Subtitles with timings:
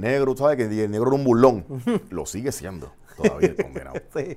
[0.00, 0.56] DJ Negro, ¿sabes?
[0.56, 1.64] Que DJ Negro era un burlón.
[2.10, 3.96] Lo sigue siendo todavía el condenado.
[4.14, 4.36] Sí.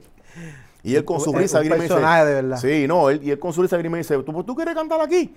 [0.83, 2.57] Y él con su risa un grima dice, personaje de verdad.
[2.57, 5.35] Sí, no, él, y él con su risa grima dice, ¿Tú, ¿tú quieres cantar aquí?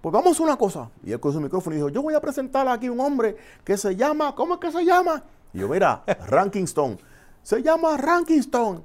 [0.00, 0.88] Pues vamos a hacer una cosa.
[1.04, 3.76] Y él con su micrófono y dijo, yo voy a presentar aquí un hombre que
[3.76, 5.22] se llama, ¿cómo es que se llama?
[5.52, 6.96] Y yo, mira, Ranking Stone.
[7.42, 8.80] Se llama Ranking Stone.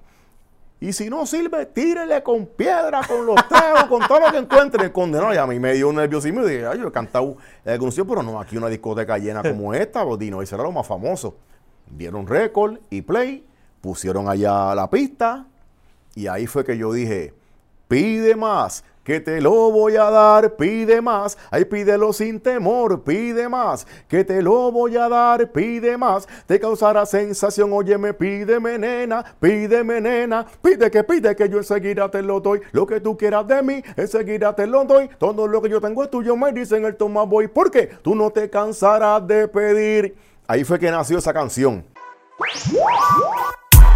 [0.84, 4.86] Y si no sirve, tírele con piedra, con los teos, con todo lo que encuentre.
[4.86, 7.38] El condenado, y a mí me dio un nerviosismo y dije, ay, yo he cantado
[7.64, 10.88] sitio, pero no, aquí una discoteca llena como esta, pues Dino, ese era lo más
[10.88, 11.38] famoso.
[11.86, 13.46] Dieron récord y play,
[13.80, 15.46] pusieron allá la pista,
[16.16, 17.36] y ahí fue que yo dije,
[17.88, 21.38] pide más, que te lo voy a dar, pide más.
[21.50, 26.28] Ay, pídelo sin temor, pide más, que te lo voy a dar, pide más.
[26.46, 32.22] Te causará sensación, óyeme, pídeme nena, pídeme nena, pide que pide que yo enseguida te
[32.22, 32.62] lo doy.
[32.72, 35.10] Lo que tú quieras de mí, enseguida te lo doy.
[35.18, 37.48] Todo lo que yo tengo es tuyo, me dicen el toma voy.
[37.48, 40.16] porque Tú no te cansarás de pedir.
[40.48, 41.86] Ahí fue que nació esa canción.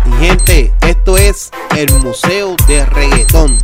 [0.06, 3.58] Y gente, esto es el Museo de Reggaetón.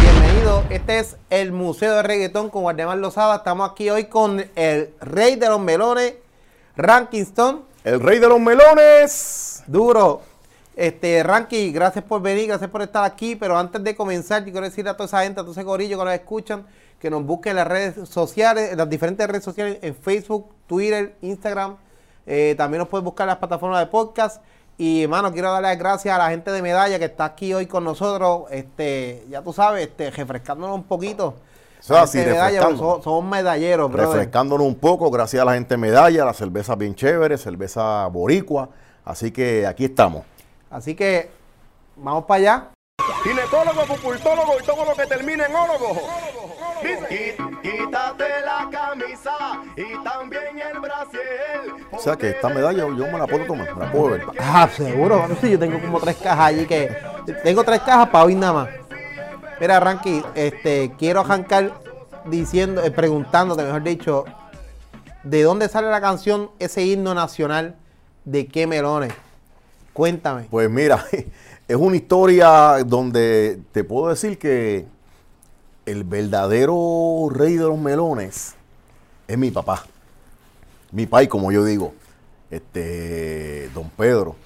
[0.00, 3.36] Bienvenido, este es el Museo de Reggaetón con Guardemar Lozada.
[3.36, 6.14] Estamos aquí hoy con el rey de los melones,
[6.76, 7.64] Rankingston.
[7.82, 9.62] El rey de los melones.
[9.66, 10.22] Duro.
[10.76, 13.36] Este, Ranky, gracias por venir, gracias por estar aquí.
[13.36, 15.98] Pero antes de comenzar, yo quiero decir a toda esa gente, a todo ese gorillo
[15.98, 16.66] que nos escuchan,
[17.00, 21.16] que nos busquen en las redes sociales, en las diferentes redes sociales, en Facebook, Twitter,
[21.22, 21.76] Instagram.
[22.26, 24.42] Eh, también nos pueden buscar en las plataformas de podcast.
[24.76, 27.66] Y, hermano, quiero darle las gracias a la gente de Medalla que está aquí hoy
[27.66, 28.44] con nosotros.
[28.50, 31.34] Este, ya tú sabes, este, refrescándonos un poquito.
[31.88, 34.08] Así, gente de Medalla, somos, somos medalleros, brother.
[34.08, 38.70] refrescándonos un poco, gracias a la gente Medalla, la cerveza bien chévere, cerveza boricua.
[39.04, 40.24] Así que aquí estamos.
[40.70, 41.30] Así que,
[41.96, 42.68] vamos para allá.
[43.22, 46.00] Ginecólogo, pupultólogo y todo lo que termine en ólogo.
[47.64, 51.72] Quítate la camisa y también el brasier.
[51.92, 54.26] O sea que esta medalla yo me la puedo tomar, me la puedo ver.
[54.38, 55.26] Ah, seguro.
[55.40, 56.94] Sí, yo tengo como tres cajas allí que.
[57.42, 58.68] Tengo tres cajas para hoy nada más.
[59.58, 61.72] Mira, Ranky, este, quiero arrancar
[62.26, 64.24] diciendo, eh, preguntándote, mejor dicho,
[65.22, 67.76] ¿de dónde sale la canción, ese himno nacional?
[68.26, 69.14] ¿De qué melones?
[69.94, 70.48] Cuéntame.
[70.50, 71.02] Pues mira,
[71.68, 74.84] es una historia donde te puedo decir que
[75.86, 78.54] el verdadero rey de los melones
[79.26, 79.84] es mi papá.
[80.92, 81.94] Mi pai, como yo digo,
[82.50, 84.36] este, don Pedro.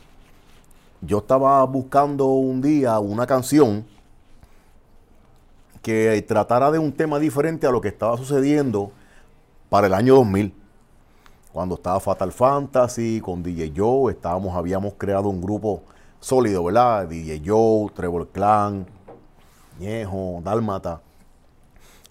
[1.01, 3.87] Yo estaba buscando un día una canción
[5.83, 8.91] que tratara de un tema diferente a lo que estaba sucediendo
[9.69, 10.55] para el año 2000
[11.53, 15.83] cuando estaba Fatal Fantasy, con DJ Joe, estábamos, habíamos creado un grupo
[16.21, 17.09] sólido, ¿verdad?
[17.09, 18.87] DJ Joe, Trevor Clan,
[19.81, 21.01] Ñejo, Dálmata.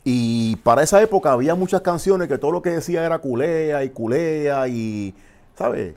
[0.09, 3.90] Y para esa época había muchas canciones que todo lo que decía era culea y
[3.90, 5.13] culea y,
[5.57, 5.95] ¿sabes?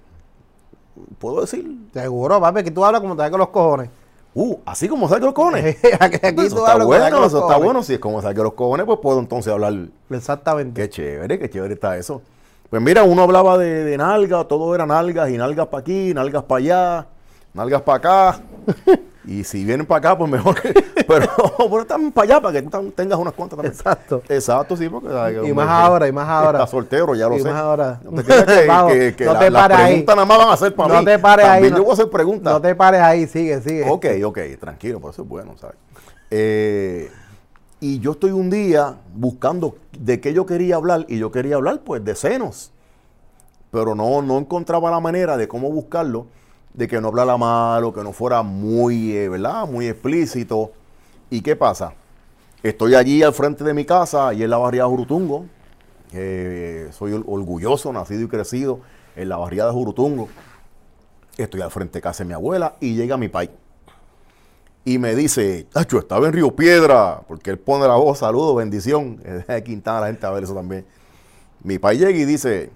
[1.20, 1.76] ¿Puedo decir?
[1.92, 3.88] Seguro, papi, que tú hablas como te da con los cojones.
[4.34, 5.76] Uh, así como saque los cojones.
[6.00, 7.62] aquí eso tú está bueno, eso está cojones.
[7.62, 7.82] bueno.
[7.84, 9.74] Si es como saque los cojones, pues puedo entonces hablar
[10.10, 10.82] Exactamente.
[10.82, 12.20] Qué chévere, qué chévere está eso.
[12.68, 16.42] Pues mira, uno hablaba de, de nalgas, todo era nalgas y nalgas para aquí, nalgas
[16.42, 17.06] para allá,
[17.54, 18.40] nalgas para acá.
[19.26, 20.72] y si vienen para acá, pues mejor que.
[21.10, 21.26] Pero,
[21.58, 23.74] pero también para allá, para que tú tengas unas cuantas también.
[23.74, 24.22] Exacto.
[24.28, 25.08] Exacto, sí, porque.
[25.12, 26.58] ay, Y más ahora, y más ahora.
[26.60, 27.48] Estás soltero, ya lo Y sé.
[27.50, 28.00] más ahora.
[28.04, 29.84] No te que, Vamos, que- que no la- te las pares ahí.
[29.86, 31.04] preguntas nada más van a ser para no mí.
[31.06, 31.52] te pares ahí.
[31.54, 32.52] También no- yo voy a hacer preguntas.
[32.52, 33.90] No te pares ahí, sigue, sigue.
[33.90, 35.76] Ok, ok, tranquilo, por eso es bueno, ¿sabes?
[36.30, 37.10] Eh,
[37.80, 41.80] y yo estoy un día buscando de qué yo quería hablar, y yo quería hablar,
[41.84, 42.70] pues, de senos.
[43.72, 46.26] Pero no, no encontraba la manera de cómo buscarlo,
[46.74, 49.66] de que no hablara malo, que no fuera muy, eh, ¿verdad?
[49.66, 50.72] Muy explícito.
[51.30, 51.92] ¿Y qué pasa?
[52.62, 55.46] Estoy allí al frente de mi casa, y en la barriada Jurutungo.
[56.12, 58.80] Eh, soy or- orgulloso, nacido y crecido
[59.16, 60.28] en la barriada de Jurutungo.
[61.36, 63.50] Estoy al frente de casa de mi abuela y llega mi pai.
[64.84, 69.20] Y me dice, Tacho, estaba en Río Piedra, porque él pone la voz, saludo, bendición.
[69.24, 70.84] Es de Quintana la gente a ver eso también.
[71.62, 72.70] Mi pai llega y dice,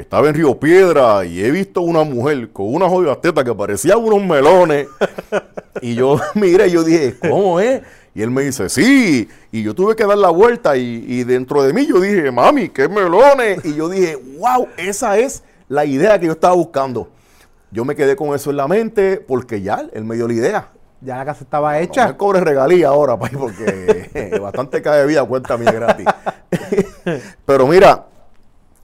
[0.00, 3.98] estaba en Río Piedra y he visto una mujer con unas joyas tetas que parecían
[3.98, 4.88] unos melones.
[5.82, 7.82] y yo miré y yo dije, ¿cómo es?
[8.14, 9.28] Y él me dice, sí.
[9.52, 12.68] Y yo tuve que dar la vuelta y, y dentro de mí yo dije, mami,
[12.68, 13.64] qué melones.
[13.64, 17.08] Y yo dije, wow, esa es la idea que yo estaba buscando.
[17.70, 20.68] Yo me quedé con eso en la mente porque ya él me dio la idea.
[21.00, 22.08] Ya la casa estaba No hecha.
[22.08, 26.06] me cobres regalía ahora, porque bastante cae de vida cuenta mí gratis.
[27.46, 28.07] Pero mira,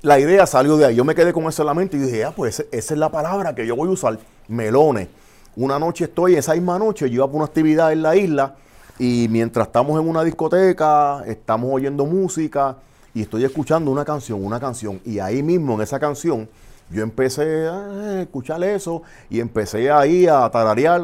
[0.05, 0.95] la idea salió de ahí.
[0.95, 3.09] Yo me quedé con eso en la mente y dije, ah, pues esa es la
[3.09, 4.19] palabra que yo voy a usar.
[4.49, 5.09] Melones.
[5.57, 8.55] Una noche estoy, esa misma noche, yo iba por una actividad en la isla
[8.99, 12.77] y mientras estamos en una discoteca, estamos oyendo música
[13.15, 16.49] y estoy escuchando una canción, una canción, y ahí mismo en esa canción
[16.91, 21.01] yo empecé a escuchar eso y empecé ahí a tararear,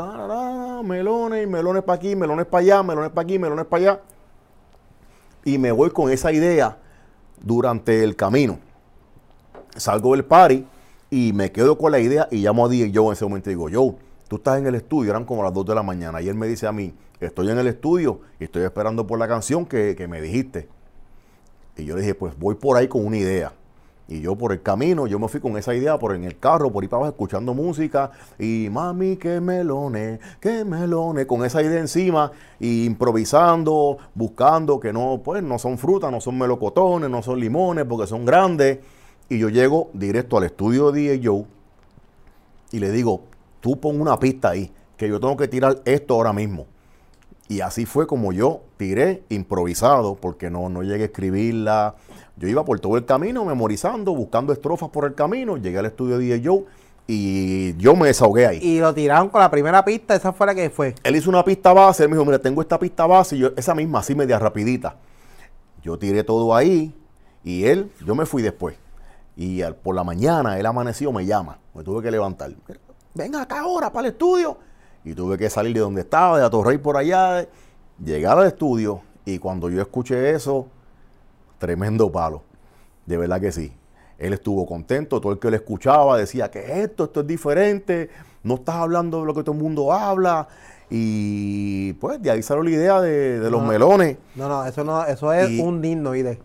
[0.85, 4.01] melones, melones para aquí, melones para allá, melones para aquí, melones para allá.
[5.45, 6.77] Y me voy con esa idea
[7.41, 8.59] durante el camino.
[9.77, 10.65] Salgo del party
[11.11, 13.55] y me quedo con la idea y llamo a DJ Joe en ese momento y
[13.55, 13.97] digo, Joe,
[14.29, 16.21] tú estás en el estudio, eran como las 2 de la mañana.
[16.21, 19.29] Y él me dice a mí, estoy en el estudio y estoy esperando por la
[19.29, 20.69] canción que, que me dijiste.
[21.77, 23.53] Y yo le dije, pues voy por ahí con una idea.
[24.11, 26.73] Y yo por el camino, yo me fui con esa idea, por en el carro,
[26.73, 28.11] por ahí para abajo, escuchando música.
[28.41, 35.21] Y mami, qué melones, qué melones, con esa idea encima, y improvisando, buscando que no,
[35.25, 38.81] pues no son frutas, no son melocotones, no son limones, porque son grandes.
[39.31, 41.45] Y yo llego directo al estudio de DJ Joe
[42.73, 43.23] y le digo,
[43.61, 46.67] tú pon una pista ahí, que yo tengo que tirar esto ahora mismo.
[47.49, 51.95] Y así fue como yo tiré improvisado, porque no, no llegué a escribirla.
[52.37, 55.57] Yo iba por todo el camino memorizando, buscando estrofas por el camino.
[55.57, 56.65] Llegué al estudio de DJ Joe
[57.07, 58.59] y yo me desahogué ahí.
[58.61, 60.97] Y lo tiraron con la primera pista, esa fue la que fue.
[61.05, 63.51] Él hizo una pista base, él me dijo, mira, tengo esta pista base, y yo,
[63.57, 64.97] esa misma, así media rapidita.
[65.83, 66.93] Yo tiré todo ahí
[67.45, 68.77] y él, yo me fui después.
[69.41, 71.59] Y al- por la mañana, él amaneció, me llama.
[71.75, 72.53] Me tuve que levantar.
[73.15, 74.59] Venga acá ahora para el estudio.
[75.03, 77.47] Y tuve que salir de donde estaba, de Atorrey por allá,
[78.05, 79.01] llegar al estudio.
[79.25, 80.67] Y cuando yo escuché eso,
[81.59, 82.43] tremendo palo.
[83.07, 83.73] De verdad que sí.
[84.19, 88.11] Él estuvo contento, todo el que lo escuchaba decía que esto, esto es diferente,
[88.43, 90.47] no estás hablando de lo que todo el mundo habla.
[90.91, 94.19] Y pues de ahí salió la idea de, de los melones.
[94.35, 96.39] No, no, eso no, eso es Y- un himno, ¿viste?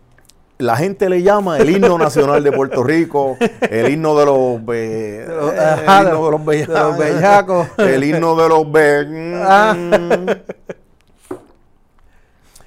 [0.58, 3.36] La gente le llama el himno nacional de Puerto Rico,
[3.70, 7.68] el himno de los, be- eh, el himno de los los- bellacos, de los bellacos.
[7.78, 9.76] el himno de los be- Ah.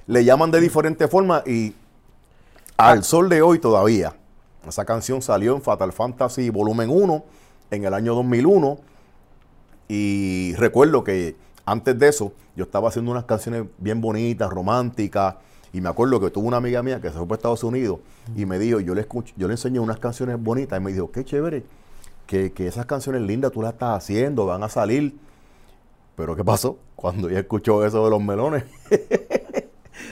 [0.07, 1.75] le llaman de diferentes formas y
[2.77, 4.13] al sol de hoy todavía.
[4.67, 7.23] Esa canción salió en Fatal Fantasy Volumen 1
[7.71, 8.79] en el año 2001
[9.87, 11.35] y recuerdo que
[11.65, 15.35] antes de eso yo estaba haciendo unas canciones bien bonitas, románticas
[15.73, 17.99] y me acuerdo que tuve una amiga mía que se fue para Estados Unidos
[18.35, 21.11] y me dijo, yo le, escuch- yo le enseñé unas canciones bonitas y me dijo,
[21.11, 21.63] qué chévere,
[22.25, 25.15] que, que esas canciones lindas tú las estás haciendo, van a salir.
[26.15, 26.77] Pero ¿qué pasó?
[26.95, 28.63] Cuando ella escuchó eso de los melones,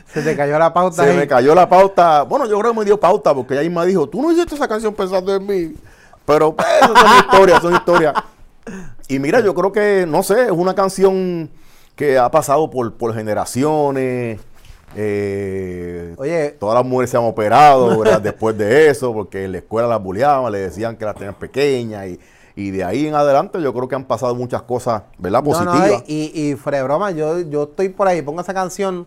[0.07, 1.17] Se te cayó la pauta se ahí.
[1.17, 2.23] me cayó la pauta.
[2.23, 4.67] Bueno, yo creo que me dio pauta porque ella misma dijo, tú no hiciste esa
[4.67, 5.75] canción pensando en mí.
[6.25, 8.13] Pero pues, son historias, son historias.
[9.07, 11.49] Y mira, yo creo que, no sé, es una canción
[11.95, 14.39] que ha pasado por, por generaciones.
[14.97, 18.19] Eh, Oye, todas las mujeres se han operado ¿verdad?
[18.23, 22.07] después de eso, porque en la escuela las bulleaban, le decían que las tenían pequeñas.
[22.07, 22.19] Y,
[22.55, 25.43] y de ahí en adelante yo creo que han pasado muchas cosas, ¿verdad?
[25.43, 25.89] Positivas.
[25.89, 29.05] no, y, y fuera de broma, yo, yo estoy por ahí, pongo esa canción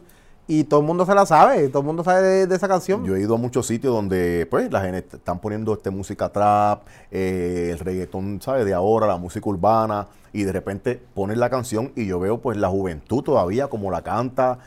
[0.53, 3.05] y todo el mundo se la sabe, todo el mundo sabe de, de esa canción.
[3.05, 6.83] Yo he ido a muchos sitios donde, pues, la gente están poniendo este música trap,
[7.13, 8.65] eh, el reggaetón, ¿sabes?
[8.65, 12.57] De ahora, la música urbana, y de repente ponen la canción y yo veo, pues,
[12.57, 14.59] la juventud todavía como la canta,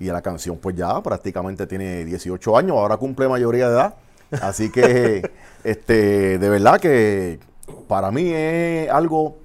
[0.00, 3.94] y la canción, pues, ya prácticamente tiene 18 años, ahora cumple mayoría de edad.
[4.42, 5.30] Así que,
[5.64, 7.38] este, de verdad que
[7.86, 9.36] para mí es algo,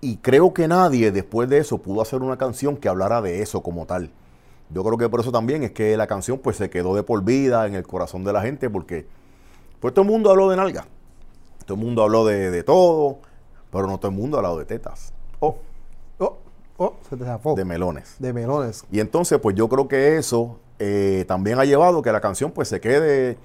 [0.00, 3.62] y creo que nadie después de eso pudo hacer una canción que hablara de eso
[3.62, 4.10] como tal.
[4.70, 7.24] Yo creo que por eso también es que la canción pues se quedó de por
[7.24, 9.06] vida en el corazón de la gente porque
[9.80, 10.86] pues todo el mundo habló de nalga.
[11.66, 13.18] Todo el mundo habló de, de todo,
[13.70, 15.56] pero no todo el mundo ha hablado de tetas Oh,
[16.80, 17.54] oh, se te zafó.
[17.54, 18.16] de De, melones.
[18.18, 18.84] melones.
[18.90, 22.68] Y entonces pues yo creo que eso eh, también ha llevado que la canción pues
[22.68, 23.36] se quede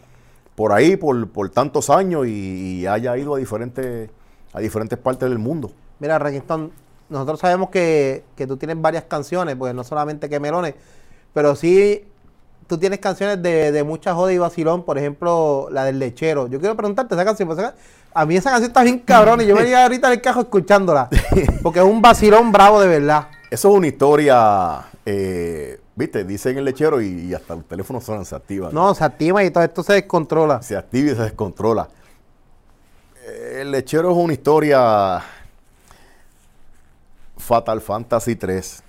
[0.55, 4.09] por ahí por, por tantos años y, y haya ido a diferentes,
[4.53, 5.71] a diferentes partes del mundo.
[5.99, 6.71] Mira, Reggaeton,
[7.09, 10.75] nosotros sabemos que, que tú tienes varias canciones, pues no solamente que melones,
[11.33, 12.05] pero sí
[12.67, 16.47] tú tienes canciones de, de mucha joda y vacilón, por ejemplo, la del lechero.
[16.47, 17.75] Yo quiero preguntarte esa canción, pues, esa-
[18.15, 21.09] a mí esa canción está bien cabrón y yo venía ahorita en el cajo escuchándola,
[21.61, 23.27] porque es un vacilón bravo de verdad.
[23.51, 28.25] Eso es una historia, eh, viste, dicen el lechero y, y hasta los teléfonos suenan,
[28.25, 28.73] se activan.
[28.73, 30.61] No, se activa y todo esto se descontrola.
[30.61, 31.89] se activa y se descontrola.
[33.25, 35.21] Eh, El lechero es una historia
[37.37, 38.81] Fatal Fantasy 3.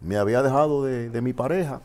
[0.00, 1.80] Me había dejado de, de mi pareja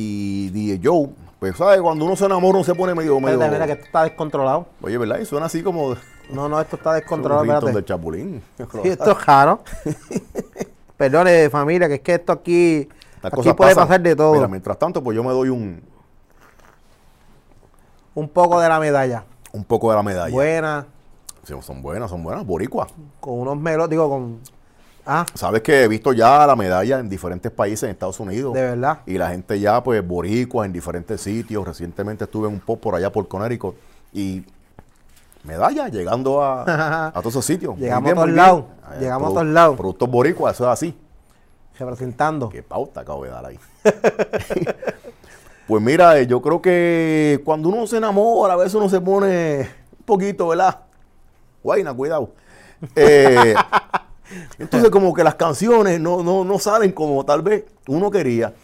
[0.00, 1.08] y dije Joe,
[1.40, 4.04] pues sabes, cuando uno se enamora uno se pone medio, medio mira que esto está
[4.04, 4.66] descontrolado.
[4.82, 5.18] Oye, ¿verdad?
[5.18, 5.94] Y suena así como
[6.30, 7.76] No, no, esto está un descontrolado, ringtone espérate.
[7.76, 8.42] del chapulín.
[8.82, 9.60] Sí, esto es raro.
[10.96, 13.88] Perdone, familia, que es que esto aquí, Estas aquí puede pasan.
[13.88, 14.32] pasar de todo.
[14.34, 15.80] Mira, mientras tanto, pues yo me doy un,
[18.14, 19.24] Un poco de la medalla.
[19.52, 20.32] un poco de la medalla.
[20.32, 20.86] Buena,
[21.44, 22.88] Sí, son buenas, son buenas, boricua.
[23.20, 24.40] con unos melos, digo, con
[25.10, 28.52] Ah, Sabes que he visto ya la medalla en diferentes países en Estados Unidos.
[28.52, 28.98] de verdad.
[29.06, 31.66] Y la gente ya, pues, boricuas en diferentes sitios.
[31.66, 33.74] Recientemente estuve un poco por allá por Connecticut
[34.12, 34.44] y
[35.44, 36.62] medalla llegando a,
[37.08, 37.78] a todos esos sitios.
[37.78, 39.76] Llegamos bien, a todos lados, Eh, llegamos a produ- todos lados.
[39.78, 40.98] Productos boricuas, eso es así.
[41.78, 42.50] Representando.
[42.50, 43.58] Qué pauta acabo de dar ahí.
[45.66, 49.60] pues mira, eh, yo creo que cuando uno se enamora, a veces uno se pone
[49.98, 50.80] un poquito, ¿verdad?
[51.62, 52.30] Guayna, cuidado.
[52.94, 53.54] Eh,
[54.58, 58.54] entonces como que las canciones no, no, no salen como tal vez uno quería.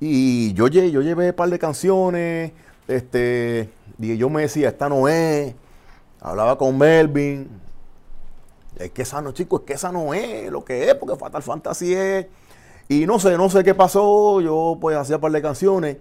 [0.00, 2.52] Y yo, lle- yo llevé un par de canciones,
[2.88, 5.54] este, y yo me decía, esta no es.
[6.20, 7.48] Hablaba con Melvin.
[8.76, 11.42] Es que esa no, chicos, es que esa no es lo que es, porque Fatal
[11.42, 12.26] Fantasy es.
[12.88, 14.40] Y no sé, no sé qué pasó.
[14.40, 15.96] Yo pues hacía un par de canciones.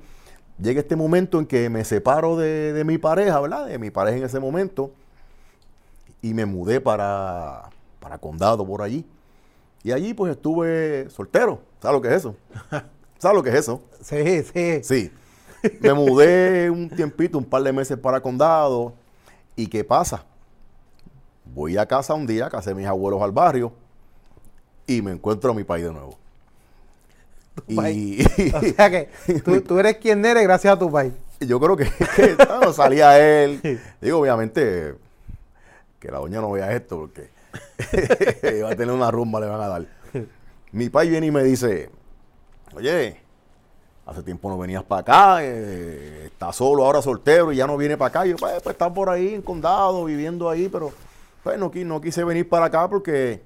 [0.60, 3.68] Llega este momento en que me separo de, de mi pareja, ¿verdad?
[3.68, 4.92] De mi pareja en ese momento.
[6.22, 9.06] Y me mudé para, para Condado por allí.
[9.84, 11.62] Y allí pues estuve soltero.
[11.82, 12.36] ¿Sabes lo que es eso?
[13.18, 13.82] ¿Sabes lo que es eso?
[14.02, 14.84] Sí, sí.
[14.84, 15.12] Sí.
[15.80, 18.94] Me mudé un tiempito, un par de meses para Condado.
[19.56, 20.26] ¿Y qué pasa?
[21.46, 23.74] Voy a casa un día, casé a mis abuelos al barrio
[24.88, 26.18] y me encuentro a mi país de nuevo.
[27.68, 28.28] Y, país.
[28.54, 29.10] O sea que
[29.44, 31.14] tú, tú eres quien eres gracias a tu país.
[31.40, 33.80] yo creo que, que, bueno, salía él.
[34.02, 34.96] Digo, obviamente,
[36.00, 37.33] que la doña no vea esto porque
[38.64, 39.86] va a tener una rumba, le van a dar.
[40.72, 41.90] Mi país viene y me dice,
[42.76, 43.22] oye,
[44.06, 47.98] hace tiempo no venías para acá, eh, estás solo, ahora soltero y ya no viene
[47.98, 48.26] para acá.
[48.26, 50.92] Yo, pues, pues está por ahí en condado, viviendo ahí, pero
[51.44, 53.42] pues no quise venir para acá porque,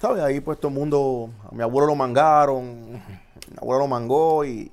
[0.00, 0.22] ¿sabes?
[0.22, 4.70] Ahí pues todo el mundo, a mi abuelo lo mangaron, mi abuelo lo mangó y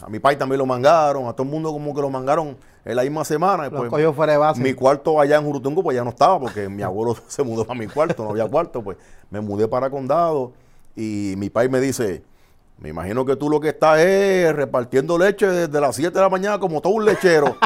[0.00, 2.56] a mi país también lo mangaron, a todo el mundo como que lo mangaron
[2.86, 3.64] en la misma semana.
[3.64, 4.62] Los pues, cogió fuera de base.
[4.62, 7.78] mi cuarto allá en Jurutungo pues ya no estaba porque mi abuelo se mudó para
[7.78, 8.96] mi cuarto, no había cuarto, pues
[9.28, 10.52] me mudé para Condado
[10.94, 12.22] y mi país me dice,
[12.78, 16.28] me imagino que tú lo que estás es repartiendo leche desde las 7 de la
[16.28, 17.56] mañana como todo un lechero.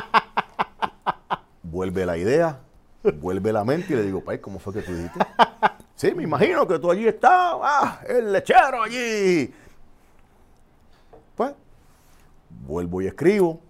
[1.63, 2.59] vuelve la idea,
[3.21, 5.21] vuelve la mente y le digo, país, ¿cómo fue que tú dijiste?
[5.95, 9.53] sí, me imagino que tú allí estás, ah, el lechero allí.
[11.37, 11.53] Pues,
[12.67, 13.61] vuelvo y escribo.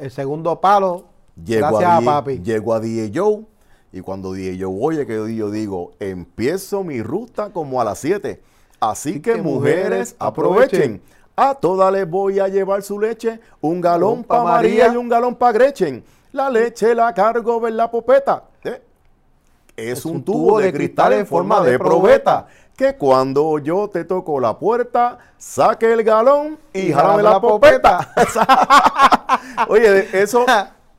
[0.00, 1.04] El segundo palo,
[1.44, 2.40] Llego gracias a, a, papi.
[2.40, 3.44] Llego a DJ Joe
[3.92, 8.40] y cuando DJ Joe oye que yo digo, empiezo mi ruta como a las 7.
[8.80, 11.02] Así que, que mujeres aprovechen.
[11.02, 11.02] aprovechen.
[11.36, 14.94] A todas les voy a llevar su leche, un galón pa' para María María.
[14.94, 16.02] y un galón para Gretchen.
[16.32, 18.44] La leche la cargo en la popeta.
[18.64, 18.80] ¿Eh?
[19.76, 22.46] Es, un, tubo, de, cristal en forma de probeta.
[22.80, 27.40] Que cuando yo te toco la puerta, saque el galón y Y jálame la la
[27.42, 28.10] popeta.
[29.68, 30.46] Oye, eso,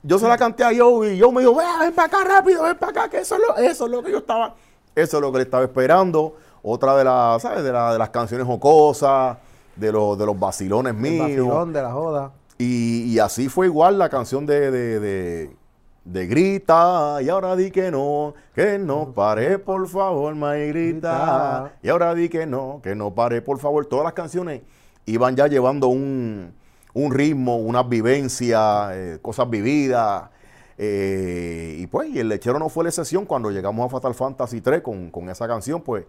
[0.03, 2.61] yo se la canté a Joe y Joe me dijo, "Ven, ven para acá rápido,
[2.61, 4.53] ven para acá, que eso es, lo, eso es lo que yo estaba,
[4.93, 6.35] eso es lo que le estaba esperando.
[6.61, 7.63] Otra de las, ¿sabes?
[7.63, 9.37] De, la- de las canciones jocosas,
[9.75, 11.25] de los, de los vacilones El míos.
[11.25, 12.31] vacilón de la joda.
[12.59, 15.55] Y, y así fue igual la canción de, de, de-
[16.03, 21.73] de Grita, y ahora di que no, que no pare, por favor, May Grita.
[21.83, 23.85] Y ahora di que no, que no pare, por favor.
[23.85, 24.61] Todas las canciones
[25.05, 26.53] iban ya llevando un,
[26.93, 30.29] un ritmo, unas vivencias, eh, cosas vividas.
[30.77, 34.61] eh, y pues, y el lechero no fue la excepción cuando llegamos a Fatal Fantasy
[34.61, 36.05] 3 con, con esa canción, pues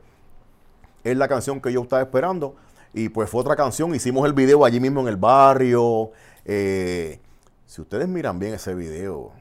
[1.05, 2.55] es la canción que yo estaba esperando.
[2.95, 6.11] Y pues fue otra canción, hicimos el video allí mismo en el barrio.
[6.45, 7.21] Eh,
[7.67, 9.33] si ustedes miran bien ese video,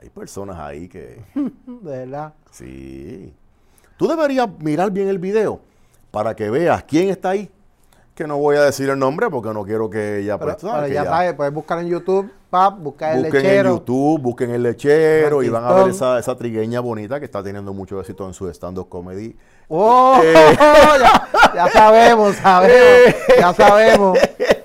[0.00, 1.22] hay personas ahí que...
[1.34, 2.32] De verdad.
[2.50, 3.34] Sí.
[3.96, 5.60] Tú deberías mirar bien el video
[6.10, 7.50] para que veas quién está ahí.
[8.14, 10.38] Que no voy a decir el nombre porque no quiero que ella...
[10.38, 13.46] Pero, pues, pero ya ya- sabes, puedes buscar en YouTube, pap, buscar el Busquen en
[13.46, 13.70] lechero.
[13.76, 17.74] YouTube, busquen el lechero y van a ver esa, esa trigueña bonita que está teniendo
[17.74, 19.36] mucho éxito en su stand-up comedy.
[19.68, 20.18] ¡Oh!
[20.24, 20.32] Eh.
[20.58, 24.18] ya, ya sabemos, sabemos, ya sabemos.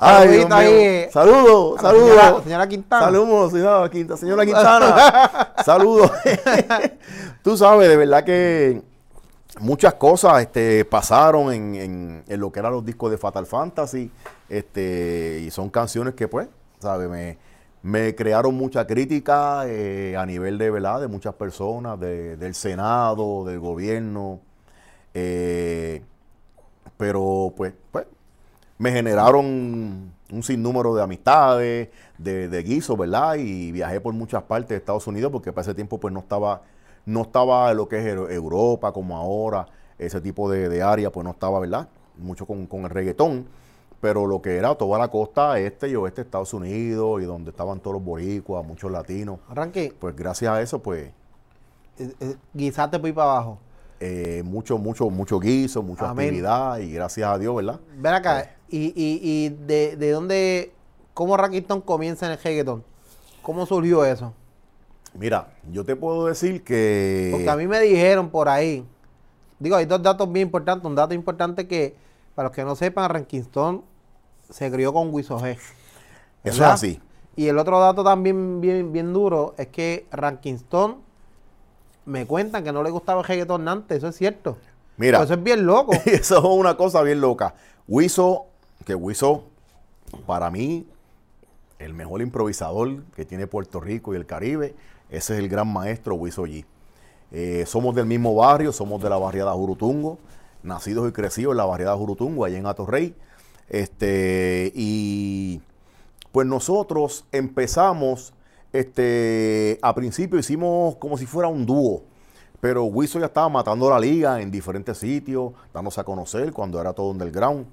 [0.00, 1.08] Ay, Dios mío.
[1.10, 1.80] Saludos, señora-
[2.22, 2.42] saludos.
[2.44, 3.04] señora Quintana.
[3.06, 5.54] Saludos, señora, Quinta- señora Quintana.
[5.64, 6.10] saludos.
[7.42, 8.80] Tú sabes, de verdad que
[9.60, 14.10] muchas cosas este, pasaron en, en- en lo que eran los discos de Fatal Fantasy.
[14.48, 17.08] Este, y son canciones que, pues, ¿sabes?
[17.08, 17.36] Me,
[17.82, 21.00] me crearon mucha crítica eh, a nivel de, ¿verdad?
[21.00, 24.40] De muchas personas, de- del Senado, del gobierno.
[25.12, 26.02] Eh,
[26.96, 28.06] pero, pues, pues,
[28.78, 33.36] me generaron un sinnúmero de amistades, de, de guisos, ¿verdad?
[33.36, 36.62] Y viajé por muchas partes de Estados Unidos porque para ese tiempo pues no estaba,
[37.06, 39.66] no estaba lo que es Euro- Europa como ahora,
[39.98, 41.88] ese tipo de, de área pues no estaba, ¿verdad?
[42.18, 43.46] Mucho con, con el reggaetón,
[44.00, 47.50] pero lo que era toda la costa este y oeste de Estados Unidos y donde
[47.50, 51.10] estaban todos los boricuas, muchos latinos, Arranque, pues gracias a eso pues
[51.98, 53.58] eh, eh, guisate por ahí para abajo.
[54.00, 56.28] eh, mucho, mucho, mucho guiso, mucha Amén.
[56.28, 57.80] actividad y gracias a Dios, ¿verdad?
[57.98, 60.72] Ven acá, y, y, y de, de dónde,
[61.14, 62.84] cómo Rackington comienza en el reggaetón?
[63.42, 64.34] ¿Cómo surgió eso?
[65.14, 67.30] Mira, yo te puedo decir que...
[67.32, 68.86] Porque a mí me dijeron por ahí,
[69.58, 70.84] digo, hay dos datos bien importantes.
[70.84, 71.96] Un dato importante que,
[72.34, 73.84] para los que no sepan, Rankinston
[74.50, 75.58] se crió con Wiso G.
[76.44, 77.00] Eso es así.
[77.36, 80.96] Y el otro dato también bien, bien duro es que Rankinston
[82.04, 84.56] me cuentan que no le gustaba el reggaetón antes, eso es cierto.
[84.96, 85.18] Mira.
[85.18, 85.92] Pero eso es bien loco.
[86.04, 87.54] Eso es una cosa bien loca.
[87.86, 88.46] Wiso,
[88.84, 89.44] que Wiso,
[90.26, 90.86] para mí,
[91.78, 94.74] el mejor improvisador que tiene Puerto Rico y el Caribe,
[95.10, 96.64] ese es el gran maestro Wiso G.
[97.30, 100.18] Eh, somos del mismo barrio, somos de la barriada Jurutungo,
[100.62, 103.14] nacidos y crecidos en la barriada Jurutungo, allá en Atorrey.
[103.68, 105.60] Este, y
[106.32, 108.32] pues nosotros empezamos,
[108.72, 112.02] este, a principio hicimos como si fuera un dúo.
[112.60, 116.92] Pero Wiso ya estaba matando la liga en diferentes sitios, dándose a conocer cuando era
[116.92, 117.66] todo underground.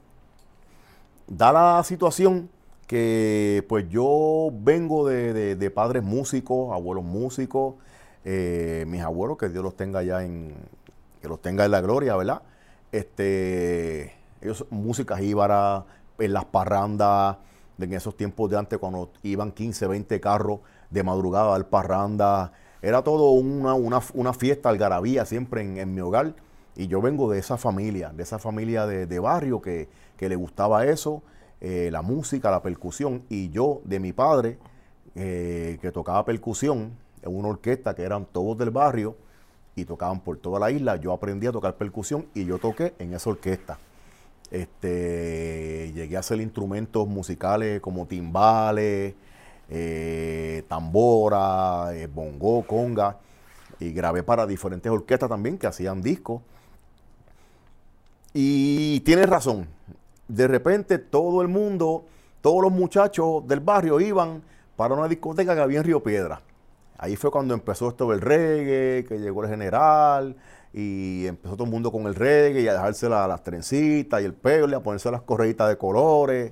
[1.27, 2.49] Da la situación
[2.87, 7.75] que pues yo vengo de, de- padres músicos, abuelos músicos,
[8.23, 10.53] eh, mis abuelos, que Dios los tenga ya en,
[11.21, 12.41] que los tenga en la gloria, ¿verdad?
[12.91, 15.85] Este, ellos música jíbara,
[16.19, 17.37] en las parrandas,
[17.79, 20.59] en esos tiempos de antes cuando iban 15, 20 carros
[20.91, 26.01] de madrugada al parranda, era todo una, una, una fiesta algarabía siempre en, en mi
[26.01, 26.35] hogar.
[26.75, 30.85] Y yo vengo de esa familia, de esa familia de, barrio que, que le gustaba
[30.85, 31.23] eso,
[31.61, 33.23] eh, la música, la percusión.
[33.29, 34.57] Y yo, de mi padre,
[35.15, 36.91] eh, que tocaba percusión
[37.21, 39.15] en una orquesta que eran todos del barrio
[39.75, 43.13] y tocaban por toda la isla, yo aprendí a tocar percusión y yo toqué en
[43.13, 43.79] esa orquesta.
[44.51, 49.15] Este, llegué a hacer instrumentos musicales como timbales,
[49.69, 53.17] eh, tambora, bongo, conga,
[53.79, 56.41] y grabé para diferentes orquestas también que hacían discos.
[58.37, 59.65] Y tienes razón,
[60.27, 62.03] de repente todo el mundo,
[62.41, 64.43] todos los muchachos del barrio iban
[64.75, 66.41] para una discoteca que había en Río Piedra.
[66.97, 70.35] Ahí fue cuando empezó esto del reggae, que llegó el general
[70.73, 74.25] y empezó todo el mundo con el reggae y a dejarse la- las trencitas y
[74.25, 76.51] el pelo y a ponerse las correitas de colores.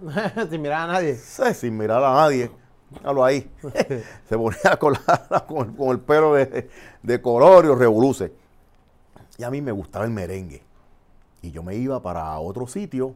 [0.50, 1.14] Sin mirar a nadie.
[1.16, 2.50] Sí, sin mirar a nadie.
[2.90, 3.50] Míralo ahí.
[4.28, 6.68] Se ponía con, la- con el, con el pelo de,
[7.02, 8.30] de color y los revoluces.
[9.40, 10.62] Y a mí me gustaba el merengue.
[11.40, 13.14] Y yo me iba para otro sitio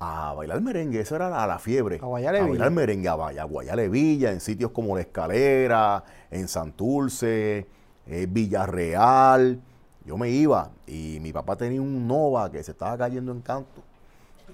[0.00, 1.00] a bailar merengue.
[1.00, 1.98] Esa era la, la fiebre.
[2.40, 2.50] A Villa.
[2.52, 7.66] bailar merengue, a, Vaya- a Guayale Villa, en sitios como La Escalera, en Santurce,
[8.06, 9.60] eh, Villarreal.
[10.06, 13.82] Yo me iba y mi papá tenía un Nova que se estaba cayendo en canto.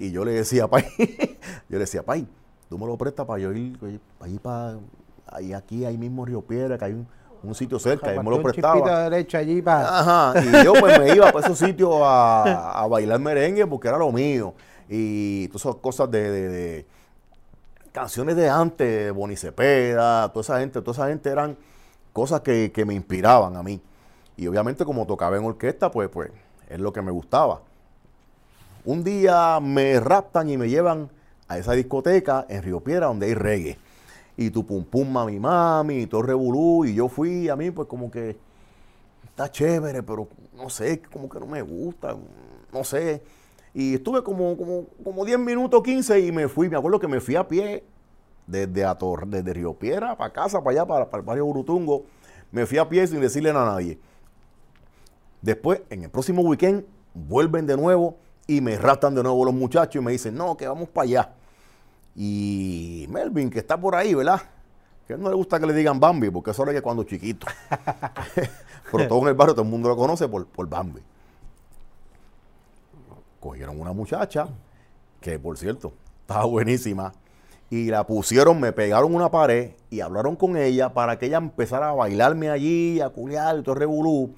[0.00, 0.85] Y yo le decía, Pai,
[1.68, 2.26] yo le decía, Pai,
[2.68, 4.76] tú me lo prestas para yo ir, eh, ahí para,
[5.28, 7.06] ahí aquí, ahí mismo en Río Piedra, que hay un,
[7.42, 9.09] un sitio cerca, y me lo prestaba.
[9.11, 9.98] derecho allí para...
[9.98, 13.98] Ajá, y yo pues me iba para esos sitios a, a bailar merengue porque era
[13.98, 14.55] lo mío.
[14.88, 16.87] Y todas esas cosas de, de- de
[17.92, 21.57] canciones de antes, Boni Cepeda, toda esa gente, toda esa gente eran
[22.12, 23.81] cosas que, que me inspiraban a mí.
[24.37, 26.31] Y obviamente como tocaba en orquesta, pues, pues
[26.68, 27.61] es lo que me gustaba.
[28.85, 31.09] Un día me raptan y me llevan
[31.48, 33.78] a esa discoteca en Río Piedra donde hay reggae.
[34.36, 36.84] Y tu pum pum mami mami y todo revolú.
[36.84, 38.36] Y yo fui a mí pues como que
[39.24, 42.16] está chévere, pero no sé, como que no me gusta,
[42.72, 43.22] no sé.
[43.74, 46.68] Y estuve como, como, como 10 minutos, 15 y me fui.
[46.68, 47.84] Me acuerdo que me fui a pie
[48.46, 52.04] desde, Ator, desde Río Piedra para casa, para allá, para, el barrio Urutungo.
[52.50, 53.98] Me fui a pie sin decirle a nadie.
[55.40, 60.00] Después, en el próximo weekend, vuelven de nuevo y me raptan de nuevo los muchachos
[60.00, 61.34] y me dicen, no, que vamos para allá.
[62.14, 64.42] Y Melvin, que está por ahí, ¿verdad?
[65.07, 67.46] Que no le gusta que le digan Bambi, porque eso era que cuando chiquito.
[68.92, 71.01] Pero todo en el barrio, todo el mundo lo conoce por, por Bambi.
[73.40, 74.46] Cogieron una muchacha,
[75.20, 77.12] que por cierto, estaba buenísima,
[77.70, 81.88] y la pusieron, me pegaron una pared y hablaron con ella para que ella empezara
[81.88, 84.35] a bailarme allí, a culiar y todo revolú.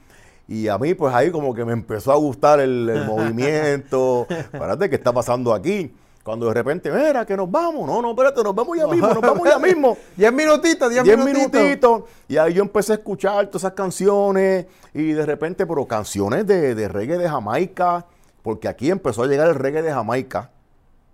[0.46, 4.26] Y a mí, pues ahí como que me empezó a gustar el, el movimiento.
[4.30, 5.92] Espérate, ¿qué está pasando aquí?
[6.24, 7.86] Cuando de repente, mira, que nos vamos.
[7.86, 9.98] No, no, espérate, nos vamos ya mismo, nos vamos ya mismo.
[10.16, 11.60] Diez minutitos, diez, Diez minutitos.
[11.60, 12.02] minutitos.
[12.26, 14.64] Y ahí yo empecé a escuchar todas esas canciones.
[14.94, 18.06] Y de repente, pero canciones de, de reggae de Jamaica.
[18.42, 20.50] Porque aquí empezó a llegar el reggae de Jamaica.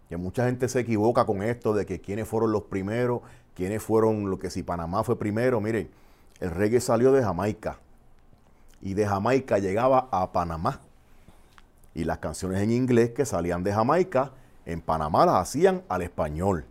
[0.09, 3.23] Que mucha gente se equivoca con esto de que quiénes fueron los primeros,
[3.57, 5.61] quiénes fueron lo que si Panamá fue primero.
[5.61, 5.91] Miren,
[6.39, 7.79] el reggae salió de Jamaica.
[8.81, 10.81] Y de Jamaica llegaba a Panamá.
[11.95, 14.31] Y las canciones en inglés que salían de Jamaica,
[14.73, 16.65] en Panamá las hacían al español.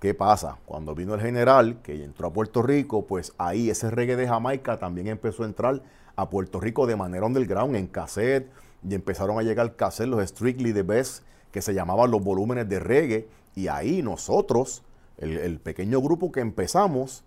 [0.00, 0.58] ¿Qué pasa?
[0.66, 4.78] Cuando vino el general, que entró a Puerto Rico, pues ahí ese reggae de Jamaica
[4.78, 5.82] también empezó a entrar
[6.16, 8.50] a Puerto Rico de manera underground, en cassette,
[8.82, 12.80] y empezaron a llegar cassette, los Strictly the Best, que se llamaban los volúmenes de
[12.80, 14.82] reggae, y ahí nosotros,
[15.18, 17.24] el, el pequeño grupo que empezamos,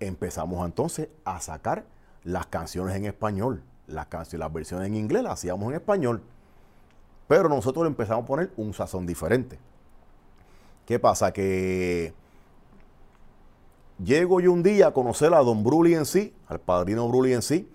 [0.00, 1.84] empezamos entonces a sacar
[2.24, 6.22] las canciones en español, las canciones, las versiones en inglés las hacíamos en español,
[7.30, 9.56] pero nosotros le empezamos a poner un sazón diferente.
[10.84, 11.32] ¿Qué pasa?
[11.32, 12.12] Que
[14.04, 17.42] llego yo un día a conocer a Don Bruli en sí, al padrino Bruli en
[17.42, 17.70] sí,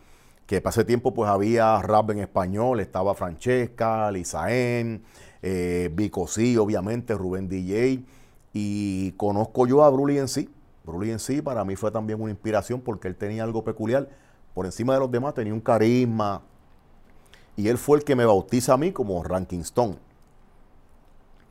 [0.45, 5.05] que para ese tiempo pues había rap en español, estaba Francesca, Lizaén,
[5.41, 5.89] eh,
[6.27, 8.03] sí, obviamente, Rubén DJ,
[8.51, 10.49] y conozco yo a Bruli en sí.
[10.83, 14.09] Bruli en sí para mí fue también una inspiración porque él tenía algo peculiar,
[14.53, 16.41] por encima de los demás tenía un carisma,
[17.57, 19.97] y él fue el que me bautiza a mí como Ranking Stone.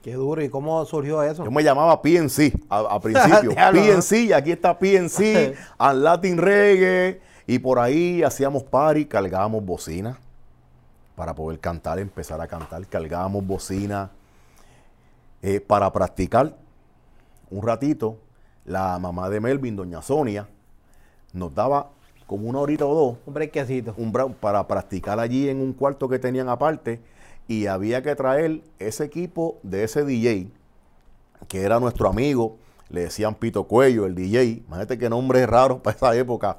[0.02, 0.42] Qué duro.
[0.42, 1.44] ¿Y cómo surgió eso?
[1.44, 3.54] Yo me llamaba PNC a, a principio.
[3.54, 7.22] PNC, y aquí está PNC, al Latin Reggae.
[7.46, 10.18] Y por ahí hacíamos party, cargábamos bocina
[11.16, 12.86] para poder cantar, empezar a cantar.
[12.86, 14.10] Cargábamos bocina
[15.42, 16.54] eh, para practicar
[17.50, 18.18] un ratito.
[18.66, 20.48] La mamá de Melvin, doña Sonia,
[21.32, 21.90] nos daba
[22.26, 23.94] como una horita o dos Un brequecito.
[23.96, 27.00] un para practicar allí en un cuarto que tenían aparte
[27.46, 30.50] y había que traer ese equipo de ese DJ
[31.48, 32.56] que era nuestro amigo,
[32.88, 36.58] le decían Pito Cuello, el DJ, imagínate qué nombre raro para esa época.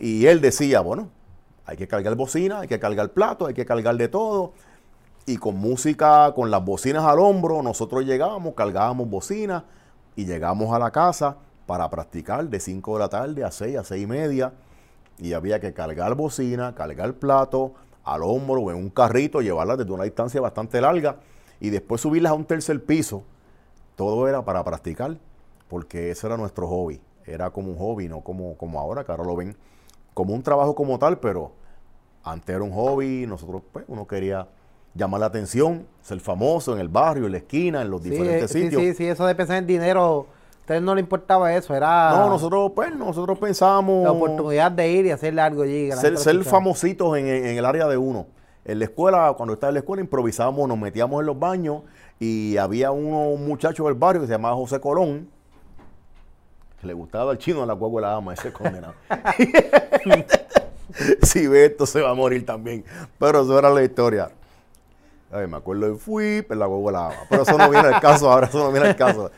[0.00, 1.08] Y él decía, bueno,
[1.66, 4.52] hay que cargar bocina, hay que cargar plato, hay que cargar de todo.
[5.26, 9.64] Y con música, con las bocinas al hombro, nosotros llegábamos, cargábamos bocina
[10.16, 11.36] y llegamos a la casa
[11.66, 14.52] para practicar de 5 de la tarde a 6, a 6 y media.
[15.18, 17.74] Y había que cargar bocina, cargar plato
[18.04, 21.16] al hombro o en un carrito, llevarlas desde una distancia bastante larga
[21.60, 23.22] y después subirlas a un tercer piso.
[23.96, 25.16] Todo era para practicar,
[25.68, 27.00] porque ese era nuestro hobby.
[27.26, 29.56] Era como un hobby, no como, como ahora, que ahora lo ven
[30.12, 31.52] como un trabajo como tal, pero
[32.22, 34.48] antes era un hobby, nosotros, pues, uno quería
[34.94, 38.50] llamar la atención, ser famoso en el barrio, en la esquina, en los Sí, diferentes
[38.50, 38.82] eh, sí, sitios.
[38.82, 40.26] sí, sí, eso de pensar en dinero,
[40.64, 45.04] ustedes no le importaba eso, era No, nosotros, pues, nosotros pensamos la oportunidad de ir
[45.04, 45.92] y hacerle algo allí.
[45.92, 48.26] ser, ser famositos en, en el área de uno.
[48.64, 51.82] En la escuela, cuando estaba en la escuela, improvisábamos, nos metíamos en los baños
[52.18, 55.28] y había uno, un muchacho del barrio que se llamaba José Colón,
[56.80, 58.94] que le gustaba el chino a la guagua de la ama, ese condenado.
[61.22, 62.86] si ve esto se va a morir también.
[63.18, 64.30] Pero eso era la historia.
[65.30, 67.16] Ay, me acuerdo fui, pero la guagua la ama.
[67.28, 69.30] Pero eso no viene al caso, ahora eso no viene al caso.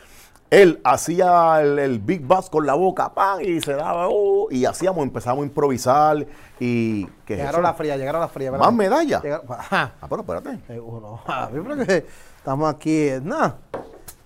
[0.51, 4.65] Él hacía el, el Big Bass con la boca, pan, y se daba, oh, y
[4.65, 6.25] hacíamos, empezamos a improvisar,
[6.61, 7.05] y...
[7.25, 7.63] ¿qué es Llegaron eso?
[7.63, 8.51] la fría, llegaron a la fría.
[8.53, 8.77] ¿Más espérate.
[8.77, 9.23] medallas?
[9.25, 9.93] Llegaron- Ajá.
[10.01, 10.51] Ah, pero espérate.
[10.69, 10.81] Eh,
[11.87, 12.07] que
[12.39, 13.55] estamos aquí, eh, no,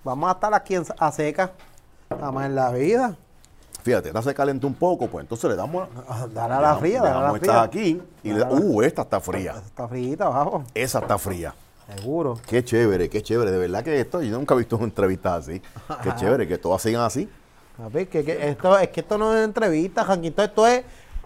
[0.03, 1.51] vamos a estar aquí en, a seca,
[2.09, 3.15] estamos en la vida.
[3.81, 5.87] Fíjate, esta se calentó un poco, pues entonces le damos...
[6.07, 7.41] Ah, Dale a la fría, dale a la fría.
[7.41, 9.55] esta aquí, y le- uh, esta está fría.
[9.65, 11.55] Está frita abajo, Esa está fría.
[11.97, 12.39] Seguro.
[12.47, 13.51] Qué chévere, qué chévere.
[13.51, 15.61] De verdad que esto, yo nunca he visto una entrevista así.
[16.03, 17.29] Qué chévere, que todas sigan así.
[17.83, 20.83] A ver, que, que esto, es que esto no es entrevista, Janquito, esto es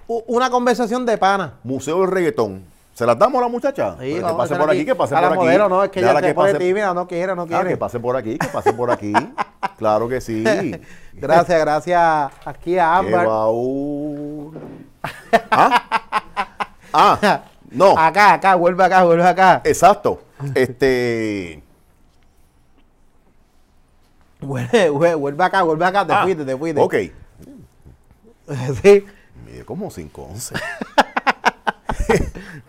[0.07, 1.53] una conversación de pana.
[1.63, 2.63] Museo del Reggaetón.
[2.93, 3.97] ¿Se las damos a la muchacha?
[3.99, 5.45] Sí, Pero que pase por aquí, que pase a la por aquí.
[5.47, 7.63] modelo, no, es que ella Déjala se que pone pase- tímida, no quiere, no Ah,
[7.65, 9.11] que pase por aquí, que pase por aquí.
[9.77, 10.43] claro que sí.
[11.13, 13.27] Gracias, gracias aquí a Qué Ámbar.
[13.27, 14.57] baúl.
[15.51, 15.83] ¿Ah?
[16.93, 17.41] Ah,
[17.75, 17.97] no.
[17.97, 19.61] Acá, acá, vuelve acá, vuelve acá.
[19.63, 20.21] Exacto.
[20.55, 21.61] Este.
[24.41, 26.81] Vuelve, vuelve, acá, vuelve acá, te ah, fuiste, te fuiste.
[26.81, 26.93] Ok.
[28.83, 29.05] sí.
[29.45, 30.61] Mide como 5'11.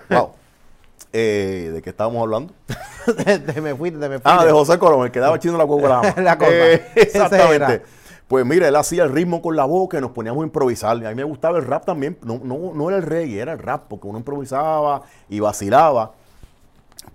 [0.11, 0.33] wow.
[1.12, 2.55] Eh, ¿De qué estábamos hablando?
[3.05, 4.23] te, me fuiste, te me fuiste.
[4.25, 6.51] Ah, de José Colón, el que daba chino la huevo la cosa.
[6.51, 7.83] Eh, exactamente.
[8.28, 10.96] Pues mira, él hacía el ritmo con la boca y nos poníamos a improvisar.
[11.04, 12.18] A mí me gustaba el rap también.
[12.22, 16.12] No, no, no era el reggae, era el rap, porque uno improvisaba y vacilaba.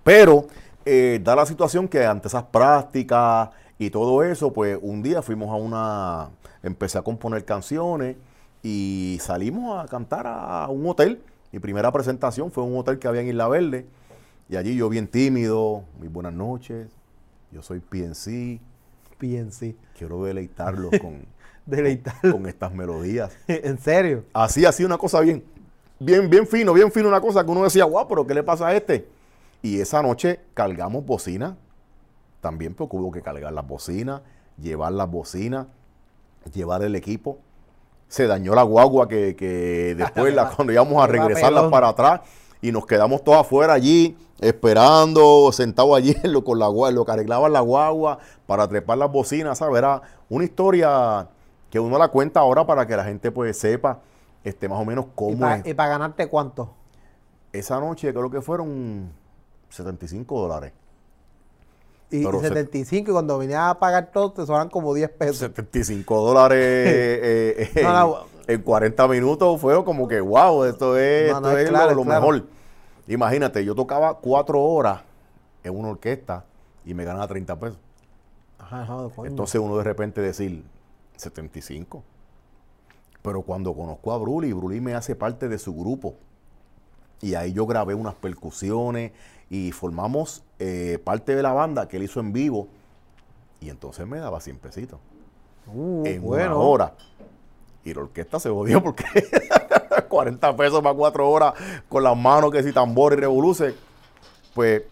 [0.02, 0.46] Pero
[0.84, 5.50] eh, da la situación que ante esas prácticas y todo eso, pues un día fuimos
[5.50, 6.30] a una,
[6.62, 8.16] empecé a componer canciones
[8.62, 11.22] y salimos a cantar a un hotel.
[11.52, 13.86] Mi primera presentación fue en un hotel que había en Isla Verde
[14.48, 16.88] y allí yo bien tímido, muy buenas noches,
[17.50, 18.60] yo soy PNC,
[19.22, 19.76] PNC.
[19.96, 23.32] quiero deleitarlos con, estas melodías.
[23.46, 24.24] en serio.
[24.32, 25.44] Así, así una cosa bien,
[26.00, 28.66] bien, bien fino, bien fino, una cosa que uno decía, guau, pero ¿qué le pasa
[28.66, 29.06] a este?
[29.62, 31.56] Y esa noche cargamos bocina,
[32.40, 34.22] también porque hubo que cargar las bocinas,
[34.60, 35.68] llevar las bocinas,
[36.52, 37.38] llevar el equipo.
[38.08, 42.22] Se dañó la guagua que, que después, la- cuando íbamos a regresarla para atrás,
[42.62, 47.12] y nos quedamos todos afuera allí, esperando, sentados allí en lo, con la lo que
[47.12, 49.76] arreglaban la guagua para trepar las bocinas, ¿sabes?
[49.78, 51.28] Era una historia
[51.68, 54.00] que uno la cuenta ahora para que la gente pues sepa
[54.44, 55.76] este, más o menos ¿Y cómo para es.
[55.76, 56.70] ganarte cuánto?
[57.52, 59.10] Esa noche creo que fueron
[59.68, 60.72] 75 dólares.
[62.10, 65.38] Y Pero se- 75 y cuando venías a pagar todo te sobran como 10 pesos.
[65.38, 68.31] 75 dólares eh, eh, No, no.
[68.46, 71.70] En, en 40 minutos fue como que, wow, esto es, No, no, esto es es
[71.70, 72.20] claro, lo, lo es claro.
[72.20, 72.46] mejor.
[73.06, 75.02] Imagínate, yo tocaba cuatro horas
[75.64, 76.44] en una orquesta
[76.84, 77.78] y me ganaba 30 pesos.
[78.58, 79.28] Ajá, coño.
[79.28, 80.64] Entonces uno de repente decir
[81.16, 82.02] 75.
[83.22, 86.14] Pero cuando conozco a Bruli, Bruli me hace parte de su grupo.
[87.20, 89.12] Y ahí yo grabé unas percusiones
[89.48, 92.68] y formamos eh, parte de la banda que él hizo en vivo.
[93.60, 94.98] Y entonces me daba 100 pesitos
[95.66, 96.56] Uh, en bueno.
[96.56, 96.94] una hora.
[97.84, 99.04] Y la orquesta se jodió porque
[100.08, 101.54] 40 pesos para cuatro horas
[101.88, 103.74] con las manos que si tambor y revoluce.
[104.54, 104.82] Pues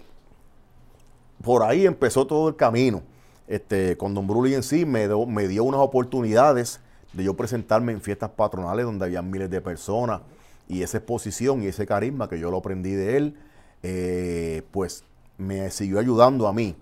[1.42, 3.02] por ahí empezó todo el camino.
[3.46, 6.80] Este, con Don Bruli en sí me, dio- me dio unas oportunidades
[7.12, 10.20] de yo presentarme en fiestas patronales donde había miles de personas
[10.68, 13.36] y esa exposición y ese carisma que yo lo aprendí de él,
[13.82, 15.02] eh, pues
[15.36, 16.76] me siguió ayudando a mí.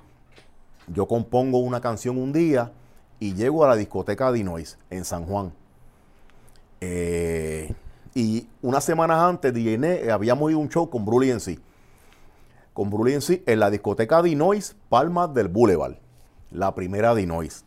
[0.89, 2.73] Yo compongo una canción un día
[3.19, 5.53] y llego a la discoteca Dinois en San Juan.
[6.81, 7.73] Eh,
[8.15, 11.59] y unas semanas antes DJ Ne- eh, habíamos ido un show con Bruli en sí.
[12.73, 15.95] Con Bruli en sí en la discoteca Dinois Palmas del Boulevard.
[16.51, 17.65] La primera Dinois.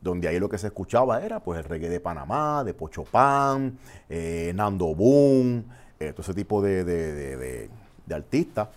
[0.00, 3.76] Donde ahí lo que se escuchaba era pues el reggae de Panamá, de Pocho Pan,
[4.08, 5.64] eh, Nando Boom,
[5.98, 7.70] todo ese tipo de- de- de-
[8.06, 8.68] de artistas.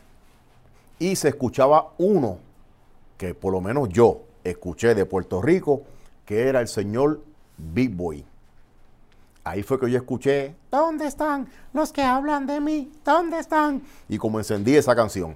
[0.97, 2.39] Y se escuchaba uno
[3.17, 5.83] que por lo menos yo escuché de Puerto Rico,
[6.25, 7.21] que era el señor
[7.57, 8.25] Big Boy.
[9.49, 12.91] Ahí fue que yo escuché, ¿dónde están los que hablan de mí?
[13.03, 13.81] ¿Dónde están?
[14.07, 15.35] Y como encendí esa canción.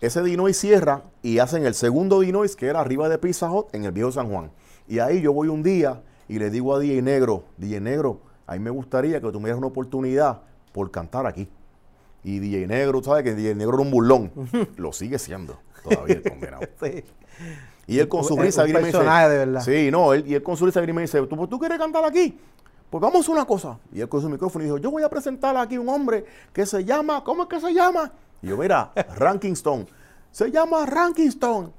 [0.00, 3.84] Ese Dinois cierra y hacen el segundo Dinois, que era arriba de Pizza Hut, en
[3.84, 4.52] el viejo San Juan.
[4.86, 8.52] Y ahí yo voy un día y le digo a DJ Negro, DJ Negro, a
[8.52, 11.48] mí me gustaría que tú me dieras una oportunidad por cantar aquí.
[12.22, 14.30] Y DJ Negro, ¿sabes que DJ Negro era un burlón?
[14.76, 16.62] Lo sigue siendo todavía el condenado.
[16.80, 17.04] Sí.
[17.88, 19.60] Y él con su risa un grima dice, de verdad.
[19.62, 22.38] Sí, no, él, y él con su risa grima dice, ¿tú, ¿tú quieres cantar aquí?
[22.92, 23.78] Pues vamos a hacer una cosa.
[23.90, 26.84] Y él con su micrófono dijo, yo voy a presentar aquí un hombre que se
[26.84, 28.12] llama, ¿cómo es que se llama?
[28.42, 29.86] Y yo, mira, Ranking Stone.
[30.30, 31.70] Se llama Ranking Stone.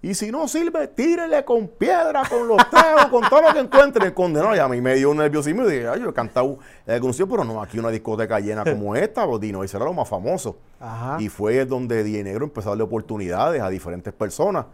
[0.00, 4.06] Y si no sirve, tírele con piedra, con los tragos, con todo lo que encuentre.
[4.06, 4.56] El condenado.
[4.56, 7.60] Y a mí me dio un nerviosismo y dije, ay, yo he cantado pero no
[7.60, 10.56] aquí una discoteca llena como esta, Dino, ese era lo más famoso.
[10.80, 11.18] Ajá.
[11.20, 14.64] Y fue donde Die Negro empezó a darle oportunidades a diferentes personas.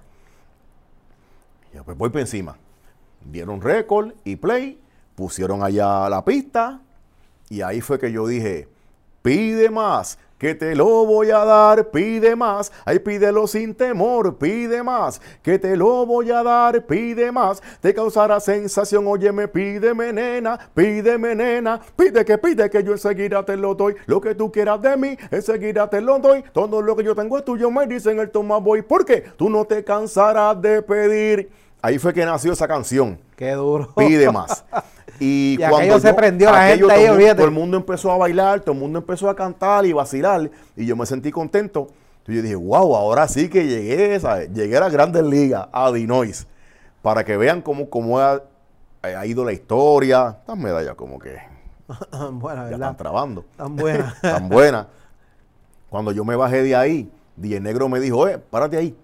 [1.73, 2.57] Y yo, pues voy para encima.
[3.25, 4.79] Dieron récord y play,
[5.17, 6.81] pusieron allá la pista,
[7.49, 8.69] y ahí fue que yo dije,
[9.23, 14.83] pide más, que te lo voy a dar, pide más, ay pídelo sin temor, pide
[14.83, 20.59] más, que te lo voy a dar, pide más, te causará sensación, óyeme, pídeme nena,
[20.75, 24.83] pídeme nena, pide que pide que yo enseguida te lo doy, lo que tú quieras
[24.83, 28.19] de mí, enseguida te lo doy, todo lo que yo tengo es tuyo, me dicen
[28.19, 31.51] el toma voy, porque tú no te cansarás de pedir.
[31.81, 33.93] Ahí fue que nació esa canción Qué duro.
[33.97, 34.65] pide más.
[35.21, 37.37] Y, Y cuando se yo- prendió, la aquello gente todo, el mundo- olvídate.
[37.37, 40.87] todo el mundo empezó a bailar, todo el mundo empezó a cantar y vacilar, y
[40.87, 41.89] yo me sentí contento.
[42.29, 44.53] Y yo dije, wow, ahora sí que llegué, ¿sabes?
[44.53, 46.47] Llegué a las grandes ligas, a Dinois,
[47.03, 48.43] para que vean cómo, cómo ha,
[49.03, 50.37] ha ido la historia.
[50.41, 51.37] Estas medallas como que
[52.33, 52.73] Buena, ya ¿verdad?
[52.91, 54.15] están trabando, Tan buena.
[54.23, 54.87] tan buenas.
[55.89, 58.97] Cuando yo me bajé de ahí, Die Negro me dijo, eh, párate ahí.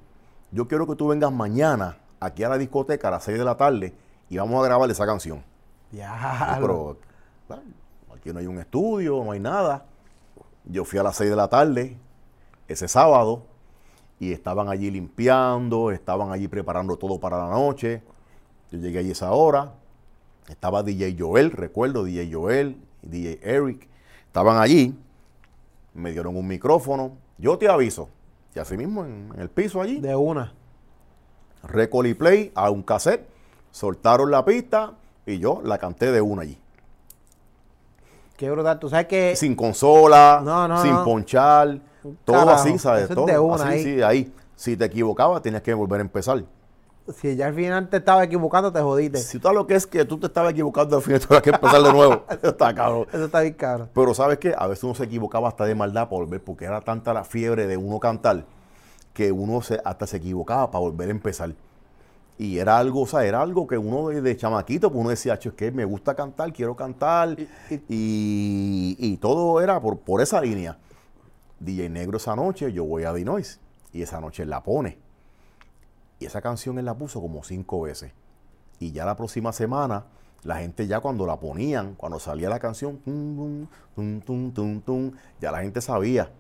[0.51, 3.57] Yo quiero que tú vengas mañana aquí a la discoteca a las 6 de la
[3.57, 3.93] tarde
[4.29, 5.43] y vamos a grabar esa canción.
[5.93, 6.57] Ya.
[6.61, 6.97] Pero
[8.15, 9.85] aquí no hay un estudio, no hay nada.
[10.65, 11.97] Yo fui a las 6 de la tarde
[12.69, 13.43] ese sábado
[14.19, 18.03] y estaban allí limpiando, estaban allí preparando todo para la noche.
[18.71, 19.75] Yo llegué allí esa hora.
[20.49, 23.89] Estaba DJ Joel, recuerdo, DJ Joel y DJ Eric.
[24.27, 24.97] Estaban allí,
[25.95, 27.13] me dieron un micrófono.
[27.39, 28.09] Yo te aviso.
[28.55, 30.53] Y así mismo en, en el piso allí, De una.
[31.63, 33.27] record y play a un cassette,
[33.71, 34.95] soltaron la pista
[35.27, 36.59] y yo la canté de una allí.
[38.37, 38.79] Qué brutal.
[38.79, 39.37] Tú sabes que.
[39.37, 41.05] Sin consola, No, no, sin no.
[41.05, 41.79] ponchar,
[42.25, 43.09] todo Carajo, así, ¿sabes?
[43.09, 43.83] Todo de una así, ahí.
[43.85, 44.33] sí, ahí.
[44.57, 46.43] Si te equivocabas, tenías que volver a empezar.
[47.17, 49.19] Si ya al final te estaba equivocando, te jodiste.
[49.19, 51.83] Si todo lo que es que tú te estabas equivocando, al final tuvieras que empezar
[51.83, 52.25] de nuevo.
[52.31, 53.07] Eso está cabrón.
[53.13, 53.89] Eso está bien caro.
[53.93, 54.55] Pero ¿sabes qué?
[54.57, 57.67] A veces uno se equivocaba hasta de maldad para volver, porque era tanta la fiebre
[57.67, 58.45] de uno cantar,
[59.13, 61.51] que uno se, hasta se equivocaba para volver a empezar.
[62.39, 65.35] Y era algo, o sea, era algo que uno de, de chamaquito, pues uno decía,
[65.35, 67.37] "Acho, es que me gusta cantar, quiero cantar.
[67.89, 70.79] Y, y todo era por, por esa línea.
[71.61, 73.61] DJ Negro esa noche, yo voy a Dinois.
[73.93, 74.99] Y esa noche él la pone.
[76.19, 78.13] Y esa canción él la puso como cinco veces.
[78.81, 80.07] y ya la próxima semana
[80.45, 83.69] la gente ya cuando la ponían, cuando salía la canción, tum,
[84.53, 86.31] tum, tum, ya la gente sabía.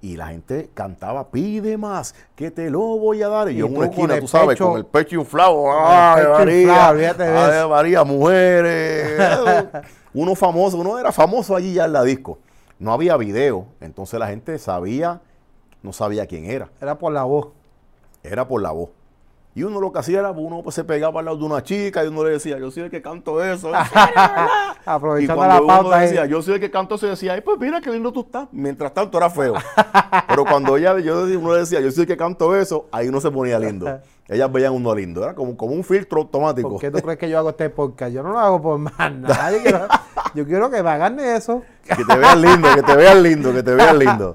[0.00, 3.48] Y la gente cantaba, pide más, que te lo voy a dar.
[3.50, 5.66] Y, Y yo en una esquina, tú sabes, pecho- con el pecho inflado.
[5.72, 7.08] ¡Ay, pecho María!
[7.08, 7.68] inflado, ¡Ay.
[7.68, 9.20] María, mujeres!
[10.14, 12.38] uno famoso, uno era famoso allí ya en la disco.
[12.78, 15.20] No había video, entonces la gente sabía,
[15.82, 17.48] no sabía quién era Era por la voz.
[18.22, 18.90] era por la voz.
[19.58, 22.04] Y uno lo que hacía era, uno pues, se pegaba al lado de una chica
[22.04, 23.74] y uno le decía, yo soy el que canto eso.
[23.74, 24.46] ¿en serio, verdad?"
[24.86, 26.06] y Aprovechando cuando la uno pauta ahí.
[26.06, 28.46] decía, yo soy el que canto eso, decía, ay, pues mira qué lindo tú estás.
[28.52, 29.54] Mientras tanto era feo.
[30.28, 33.20] Pero cuando ella, yo, uno le decía, yo soy el que canto eso, ahí uno
[33.20, 33.98] se ponía lindo.
[34.28, 35.24] Ellas veían uno lindo.
[35.24, 36.68] Era como, como un filtro automático.
[36.68, 38.12] ¿Por qué tú crees que yo hago este podcast?
[38.12, 39.50] Yo no lo hago por más nada.
[39.50, 39.88] Yo quiero,
[40.34, 41.64] yo quiero que me hagan eso.
[41.82, 44.32] Que te vean lindo, que te vean lindo, que te vean lindo.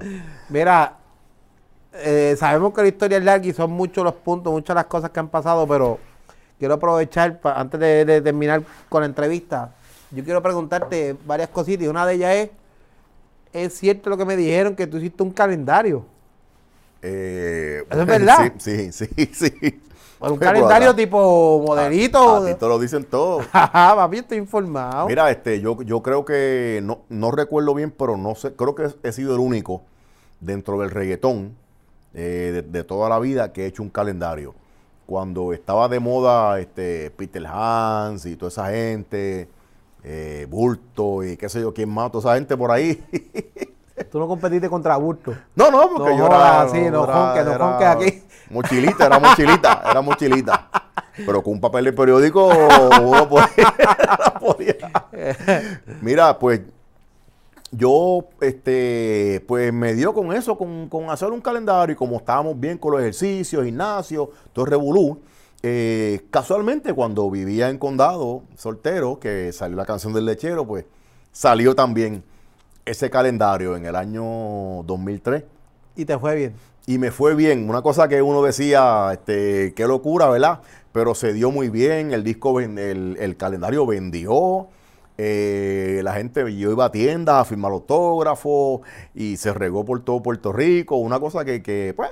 [0.50, 0.98] Mira,
[1.94, 5.10] eh, sabemos que la historia es larga y son muchos los puntos, muchas las cosas
[5.10, 5.98] que han pasado, pero
[6.58, 9.72] quiero aprovechar, pa- antes de, de terminar con la entrevista,
[10.10, 12.50] yo quiero preguntarte varias cositas y una de ellas es,
[13.52, 16.04] ¿es cierto lo que me dijeron que tú hiciste un calendario?
[17.02, 18.52] Eh, ¿Eso es verdad?
[18.58, 19.30] Sí, sí, sí.
[19.34, 19.80] sí.
[20.18, 22.36] Bueno, un Pero calendario tipo modelito.
[22.36, 23.44] A ti te lo dicen todos.
[23.52, 25.08] Ajá, papi, estoy informado.
[25.08, 28.88] Mira, este, yo, yo creo que no, no recuerdo bien, pero no sé, creo que
[29.02, 29.82] he sido el único
[30.40, 31.54] dentro del reggaetón
[32.14, 34.54] eh, de, de toda la vida que he hecho un calendario.
[35.06, 39.48] Cuando estaba de moda este, Peter Hans y toda esa gente,
[40.02, 43.02] eh, Bulto y qué sé yo, quién más, toda esa gente por ahí.
[44.10, 45.34] Tú no competiste contra Burto.
[45.54, 46.68] No, no, porque No yo era.
[46.68, 48.22] sí, no no era jonque aquí.
[48.50, 50.68] Mochilita, era mochilita, era mochilita.
[51.16, 52.46] Pero con un papel de periódico
[53.02, 54.76] uno podía.
[56.00, 56.62] Mira, pues
[57.76, 62.58] yo, este, pues me dio con eso, con, con hacer un calendario y como estábamos
[62.58, 65.20] bien con los ejercicios, gimnasio, todo revolú.
[65.62, 70.84] eh, casualmente cuando vivía en Condado, soltero, que salió la canción del lechero, pues
[71.32, 72.22] salió también
[72.84, 75.44] ese calendario en el año 2003
[75.96, 76.54] Y te fue bien.
[76.86, 77.68] y me fue bien.
[77.68, 80.60] Una cosa que uno decía, este, qué locura, ¿verdad?
[80.92, 84.68] Pero se dio muy bien, el disco, el, el calendario vendió,
[85.16, 88.80] eh, la gente, yo iba a tiendas a firmar autógrafos
[89.14, 92.10] y se regó por todo Puerto Rico, una cosa que, que, pues,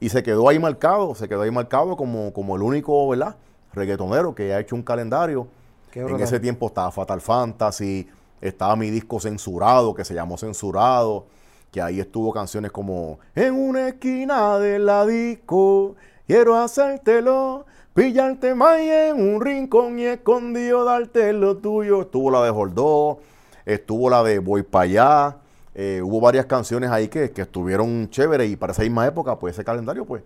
[0.00, 3.36] y se quedó ahí marcado, se quedó ahí marcado como, como el único, ¿verdad?
[3.72, 5.48] Reggaetonero que ha hecho un calendario.
[5.90, 8.08] Qué en ese tiempo estaba Fatal Fantasy,
[8.40, 11.26] estaba mi disco censurado, que se llamó Censurado,
[11.70, 18.78] que ahí estuvo canciones como En una esquina de la disco, quiero hacértelo, pillarte más
[18.80, 22.02] en un rincón y escondido darte lo tuyo.
[22.02, 23.20] Estuvo la de Jordó,
[23.64, 25.36] estuvo la de Voy para allá,
[25.74, 29.54] eh, hubo varias canciones ahí que, que estuvieron chéveres y para esa misma época, pues
[29.54, 30.22] ese calendario, pues,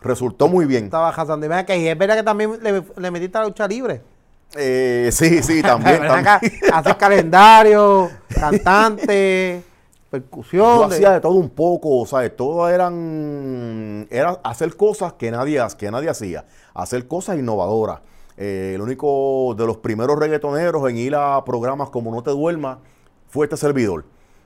[0.00, 0.84] resultó muy bien.
[0.84, 1.40] Estaba Hassan.
[1.64, 4.02] Que es verdad que también le, le metiste a la lucha libre.
[4.54, 5.98] Eh, sí, sí, también.
[6.06, 6.52] También.
[6.72, 9.62] Haces calendario, cantante,
[10.12, 10.62] percusión.
[10.64, 12.36] Yo de- hacía de todo un poco, ¿sabes?
[12.36, 14.06] Todo eran.
[14.10, 16.44] Era hacer cosas que nadie, que nadie hacía.
[16.74, 18.00] Hacer cosas innovadoras.
[18.36, 22.78] Eh, el único de los primeros reggaetoneros en ir a programas como No Te Duermas
[23.28, 24.04] fue este servidor.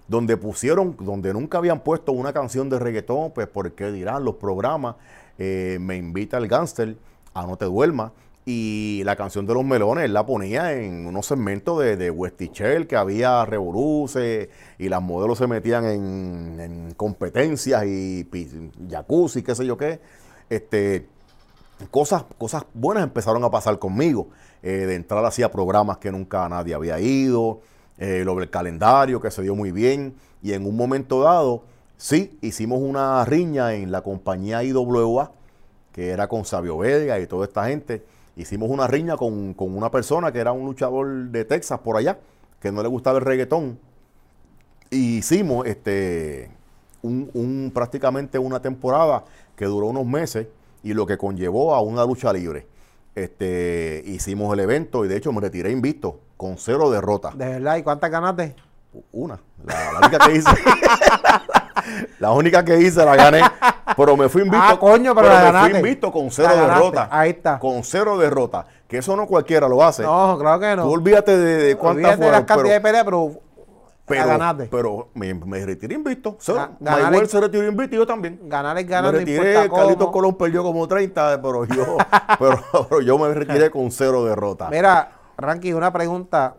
[0.08, 4.94] Donde pusieron, donde nunca habían puesto una canción de reggaetón, pues porque dirán los programas.
[5.38, 6.96] eh, me invita el gángster
[7.34, 8.12] a No Te Duermas.
[8.48, 12.86] Y la canción de los melones él la ponía en unos segmentos de, de Westichel,
[12.86, 18.24] que había revoluces y las modelos se metían en, en competencias y
[18.88, 19.98] jacuzzi, qué sé yo qué.
[20.48, 21.08] Este,
[21.90, 24.28] cosas, cosas buenas empezaron a pasar conmigo.
[24.62, 27.60] Eh, de entrada hacía programas que nunca nadie había ido,
[27.98, 30.14] eh, lo del calendario que se dio muy bien.
[30.40, 31.64] Y en un momento dado,
[31.96, 35.32] sí, hicimos una riña en la compañía IWA,
[35.92, 38.04] que era con Sabio Vega y toda esta gente.
[38.36, 42.18] Hicimos una riña con, con una persona que era un luchador de Texas por allá,
[42.60, 43.78] que no le gustaba el reggaetón.
[44.90, 46.50] Y hicimos este
[47.02, 49.24] un, un- prácticamente una temporada
[49.56, 50.48] que duró unos meses
[50.82, 52.66] y lo que conllevó a una lucha libre.
[53.14, 57.36] Este, hicimos el evento y de hecho me retiré invicto con cero derrotas.
[57.38, 58.54] De verdad, ¿y cuántas ganaste?
[59.12, 60.50] Una, la, la única que hice.
[62.18, 63.40] la única que hice la gané.
[63.96, 64.66] Pero me fui invicto.
[64.68, 65.70] Ah, coño, pero me ganaste.
[65.70, 67.08] fui invicto con cero derrotas.
[67.10, 67.58] Ahí está.
[67.58, 68.66] Con cero derrotas.
[68.86, 70.02] Que eso no cualquiera lo hace.
[70.02, 70.82] No, claro que no.
[70.84, 72.32] Tú olvídate de, de cuántas Olvídate de fueron.
[72.32, 73.30] las cantidades de peleas, pero,
[74.06, 74.68] pero, ganaste.
[74.70, 76.36] pero me, me retiré invicto.
[76.78, 78.38] Mayweather es- se retiró invicto y yo también.
[78.44, 80.10] ganar es Me ganar, no retiré, Carlitos.
[80.10, 81.96] Colón perdió como 30, pero yo,
[82.38, 84.70] pero, pero yo me retiré con cero derrotas.
[84.70, 86.54] Mira, Ranky, una pregunta.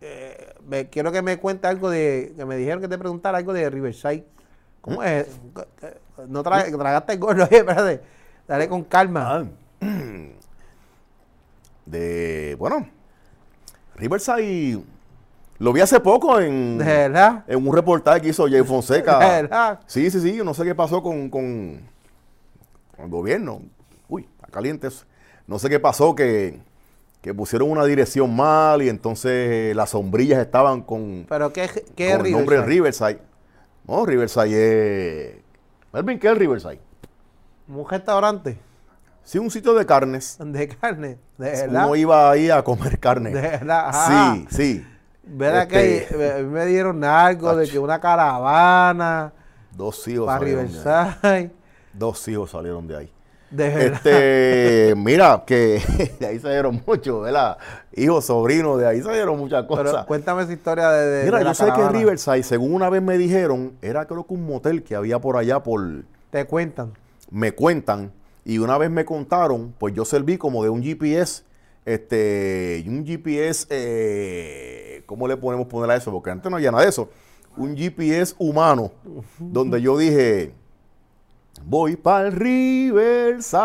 [0.00, 2.32] Eh, me- quiero que me cuente algo de.
[2.36, 4.24] Que me dijeron que te preguntara algo de Riverside.
[4.84, 5.26] ¿Cómo es?
[6.28, 8.02] No tra- tragaste el gordo, oye, espérate.
[8.46, 9.38] Dale con calma.
[9.40, 9.44] Ah,
[11.86, 12.86] de, bueno,
[13.96, 14.82] Riverside,
[15.58, 17.44] lo vi hace poco en, ¿De verdad?
[17.46, 19.18] en un reportaje que hizo Jay ¿De Fonseca.
[19.18, 19.80] verdad?
[19.86, 21.80] Sí, sí, sí, yo no sé qué pasó con, con,
[22.96, 23.62] con el gobierno.
[24.08, 25.04] Uy, está caliente eso.
[25.46, 26.58] No sé qué pasó, que,
[27.20, 32.26] que pusieron una dirección mal y entonces las sombrillas estaban con, ¿Pero qué, qué con
[32.26, 33.18] el nombre Riverside?
[33.86, 33.86] Riverside.
[33.86, 35.36] No, Riverside es...
[35.92, 36.80] Melvin, ¿qué es Riverside?
[37.68, 38.58] ¿Un restaurante
[39.22, 40.36] Sí, un sitio de carnes.
[40.38, 41.18] de carne?
[41.38, 41.86] ¿De verdad?
[41.86, 43.30] Uno iba ahí a comer carne.
[43.30, 43.88] ¿De verdad?
[43.88, 44.34] Ajá.
[44.34, 44.86] Sí, sí.
[45.22, 49.32] ¿Verdad Este- que me dieron algo de que una caravana
[49.74, 50.84] Dos hijos para salieron de ahí.
[50.84, 51.50] Riverside?
[51.94, 53.12] Dos hijos salieron de ahí.
[53.56, 53.92] De verdad.
[54.06, 55.80] Este, mira, que
[56.20, 57.56] de ahí salieron muchos, ¿verdad?
[57.94, 60.06] Hijos, sobrinos, de ahí salieron muchas Pero cosas.
[60.06, 61.88] cuéntame esa historia de, de- Mira, de la yo sé que.
[61.88, 65.62] Riverside, según una vez me dijeron, era creo que un motel que había por allá
[65.62, 65.80] por,
[66.30, 66.92] Te cuentan.
[67.30, 68.10] me cuentan,
[68.44, 71.44] y una vez me contaron, pues yo serví como de un GPS,
[71.84, 76.10] este, un GPS, eh, ¿cómo le podemos poner a eso?
[76.10, 77.08] Porque antes no había nada de eso.
[77.56, 78.90] Un GPS humano,
[79.38, 80.52] donde yo dije,
[81.66, 83.56] voy para el Riverside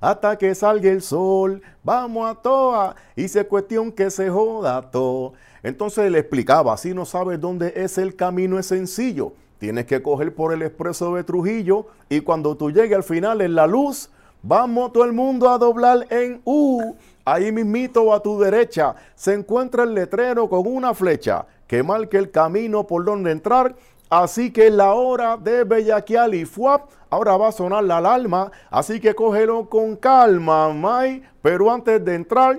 [0.00, 5.34] hasta que salga el sol, vamos a toa, hice cuestión que se joda todo.
[5.62, 10.34] Entonces le explicaba, si no sabes dónde es el camino es sencillo, tienes que coger
[10.34, 14.08] por el expreso de Trujillo y cuando tú llegues al final en la luz,
[14.42, 16.94] vamos todo el mundo a doblar en U.
[17.24, 22.30] Ahí mismito a tu derecha se encuentra el letrero con una flecha que marca el
[22.30, 23.76] camino por donde entrar.
[24.10, 26.90] Así que la hora de bellaquear y fuap.
[27.10, 28.50] Ahora va a sonar la alarma.
[28.70, 31.22] Así que cógelo con calma, May.
[31.42, 32.58] Pero antes de entrar,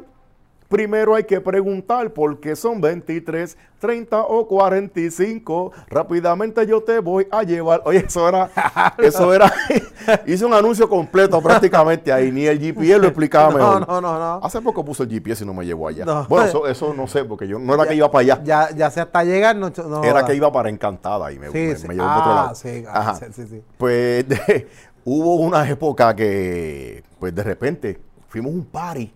[0.69, 5.71] primero hay que preguntar por qué son 23, 30 o 45.
[5.89, 7.81] Rápidamente yo te voy a llevar.
[7.85, 8.49] Oye, eso era,
[8.99, 9.51] eso era,
[10.27, 12.31] hice un anuncio completo prácticamente ahí.
[12.31, 13.87] Ni el GPS lo explicaba No, mejor.
[13.87, 14.45] no, no, no.
[14.45, 16.05] Hace poco puse el GPS y no me llevó allá.
[16.05, 16.25] No.
[16.29, 18.41] Bueno, eso, eso no sé, porque yo no era que iba para allá.
[18.43, 21.57] Ya, ya sea hasta llegar, no, no Era que iba para Encantada y me, Sí,
[21.57, 21.87] me- sí.
[21.87, 22.55] me llevó para otro Ah, lado.
[22.55, 23.15] sí, Ajá.
[23.15, 23.63] sí, sí, sí.
[23.77, 24.67] Pues de-
[25.03, 29.11] hubo una época que, pues de repente, fuimos a un party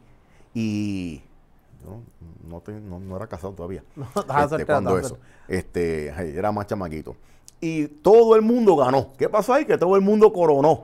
[0.56, 1.22] y
[1.84, 1.99] yo
[2.47, 3.84] no, te- no- no era casado todavía.
[4.15, 5.17] estaba Este, cuando eso.
[5.47, 6.07] Este,
[6.38, 7.15] era más chamaquito.
[7.61, 9.11] Y todo el mundo ganó.
[9.17, 9.65] ¿Qué pasó ahí?
[9.65, 10.84] Que todo el mundo coronó.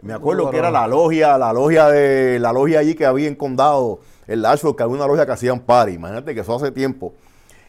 [0.00, 3.34] Me acuerdo que era la logia, la logia de la logia allí que había en
[3.34, 5.92] Condado, en Lashford, que había una logia que hacían party.
[5.94, 7.12] Imagínate que eso hace tiempo.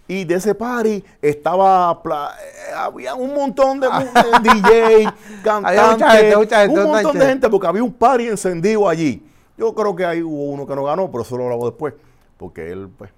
[0.07, 5.13] Y de ese party estaba, eh, había un montón de, de DJ,
[5.43, 7.25] cantantes, mucha gente, mucha gente, un montón de gente.
[7.27, 9.25] gente porque había un party encendido allí.
[9.57, 11.93] Yo creo que ahí hubo uno que no ganó, pero eso lo hablamos después,
[12.39, 13.11] porque él, pues,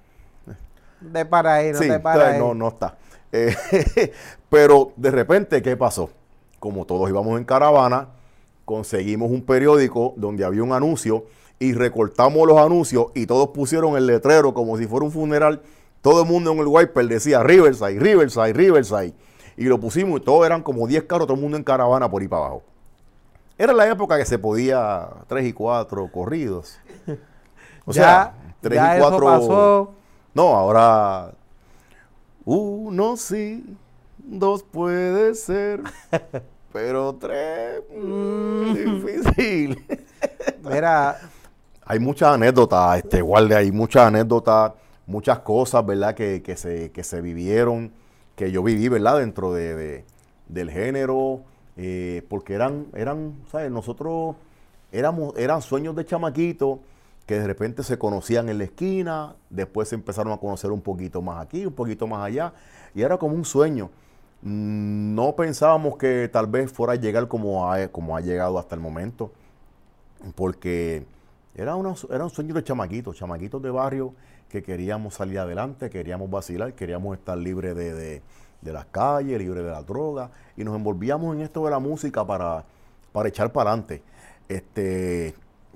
[1.00, 2.40] De para ahí, no sí, te para ahí.
[2.40, 2.98] no, no está.
[3.32, 3.56] Eh,
[4.50, 6.10] pero de repente, ¿qué pasó?
[6.60, 8.10] Como todos íbamos en caravana,
[8.66, 11.26] conseguimos un periódico donde había un anuncio
[11.60, 15.62] y recortamos los anuncios y todos pusieron el letrero como si fuera un funeral.
[16.02, 19.14] Todo el mundo en el wiper decía Riverside, Riverside, Riverside.
[19.56, 22.22] Y lo pusimos y todos eran como 10 carros, todo el mundo en caravana por
[22.24, 22.64] ahí para abajo.
[23.58, 26.80] Era la época que se podía 3 y 4 corridos.
[27.84, 29.96] O ya, sea, 3 ya y eso 4 pasó.
[30.34, 31.34] no, ahora
[32.46, 33.64] uno sí,
[34.18, 35.82] dos puede ser,
[36.74, 39.86] pero tres mm, difícil.
[40.64, 41.18] Mira,
[41.86, 44.74] hay muchas anécdotas, este guardia, hay muchas anécdotas,
[45.06, 46.16] muchas cosas, ¿verdad?
[46.16, 47.92] Que, que se, que se vivieron,
[48.36, 49.20] que yo viví, ¿verdad?
[49.20, 50.06] Dentro de, de-
[50.48, 51.42] del género,
[51.78, 53.72] eh, porque eran, eran, ¿sabes?
[53.72, 54.36] Nosotros
[54.92, 56.80] éramos, eran sueños de chamaquito
[57.32, 61.22] que de repente se conocían en la esquina, después se empezaron a conocer un poquito
[61.22, 62.52] más aquí, un poquito más allá,
[62.94, 63.90] y era como un sueño.
[64.42, 69.32] No pensábamos que tal vez fuera a llegar como ha, llegado hasta el momento
[70.36, 71.06] porque
[71.56, 74.14] era, un sueño de chamaquitos, chamaquitos de barrio
[74.50, 78.22] que queríamos salir adelante, queríamos vacilar, queríamos estar libres de
[78.62, 82.66] las calles, libres de la droga, y nos envolvíamos en esto de la música para,
[83.14, 84.04] para echar para adelante.
[84.50, 85.34] Este,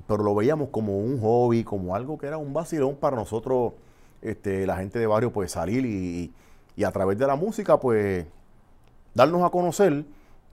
[0.07, 3.73] pero lo veíamos como un hobby, como algo que era un vacilón para nosotros,
[4.21, 6.33] este, la gente de barrio, pues salir y,
[6.83, 8.25] a través de la música, pues
[9.13, 10.05] darnos a conocer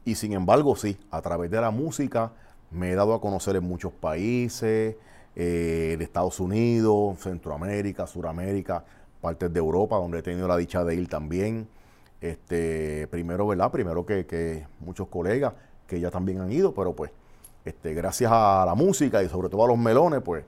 [0.05, 2.33] y sin embargo sí, a través de la música
[2.71, 4.97] me he dado a conocer en muchos países,
[5.35, 8.85] eh, de Estados Unidos, Centroamérica, Suramérica,
[9.21, 11.67] partes de Europa donde he tenido la dicha de ir también.
[12.21, 13.73] Este, primero, ¿verdad?
[13.73, 15.55] Primero que muchos colegas
[15.89, 17.11] que ya también han ido, pero pues
[17.65, 20.45] este, gracias a la música y sobre todo a los melones, pues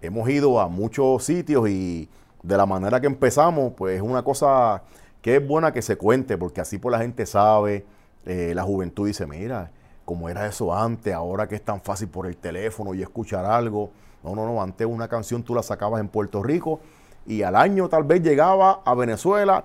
[0.00, 2.08] hemos ido a muchos sitios y
[2.42, 4.82] de la manera que empezamos, pues es una cosa
[5.22, 7.86] que es buena que se cuente, porque así pues la gente sabe,
[8.26, 9.70] eh, la juventud dice, mira,
[10.04, 13.90] como era eso antes, ahora que es tan fácil por el teléfono y escuchar algo.
[14.22, 16.80] No, no, no, antes una canción tú la sacabas en Puerto Rico
[17.26, 19.64] y al año tal vez llegaba a Venezuela,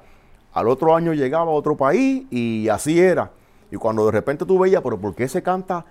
[0.54, 3.32] al otro año llegaba a otro país y así era.
[3.72, 5.86] Y cuando de repente tú veías, pero ¿por qué se canta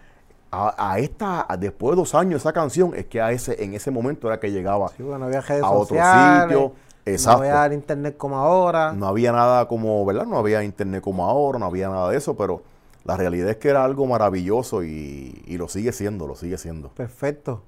[0.51, 2.95] a, a esta, a después de dos años esa canción?
[2.95, 5.63] Es que a ese, en ese momento era que llegaba Sí, porque no había redes
[5.63, 6.73] a otro sitio.
[7.05, 7.43] Exacto.
[7.43, 8.93] No había internet como ahora.
[8.93, 10.27] No había nada como, ¿verdad?
[10.27, 12.63] No había internet como ahora, no había nada de eso, pero
[13.05, 16.91] la realidad es que era algo maravilloso y, y lo sigue siendo, lo sigue siendo.
[16.91, 17.63] Perfecto.